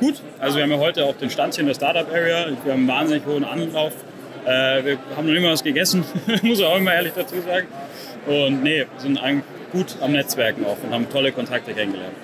Gut, 0.00 0.14
also 0.38 0.56
wir 0.56 0.62
haben 0.62 0.70
ja 0.70 0.78
heute 0.78 1.04
auch 1.04 1.16
den 1.16 1.28
Stand 1.28 1.54
hier 1.54 1.62
in 1.62 1.66
der 1.66 1.74
Startup 1.74 2.08
Area. 2.12 2.46
Wir 2.62 2.72
haben 2.72 2.80
einen 2.80 2.88
wahnsinnig 2.88 3.26
hohen 3.26 3.44
Anlauf. 3.44 3.92
Äh, 4.44 4.84
wir 4.84 4.98
haben 5.16 5.32
noch 5.32 5.40
mal 5.40 5.52
was 5.52 5.64
gegessen, 5.64 6.04
muss 6.42 6.60
ich 6.60 6.64
auch 6.64 6.76
immer 6.76 6.94
ehrlich 6.94 7.14
dazu 7.14 7.34
sagen. 7.40 7.66
Und 8.26 8.62
nee, 8.62 8.86
sind 8.98 9.18
gut 9.72 9.96
am 10.00 10.12
Netzwerken 10.12 10.64
auch 10.66 10.76
und 10.82 10.94
haben 10.94 11.10
tolle 11.10 11.32
Kontakte 11.32 11.72
kennengelernt. 11.72 12.14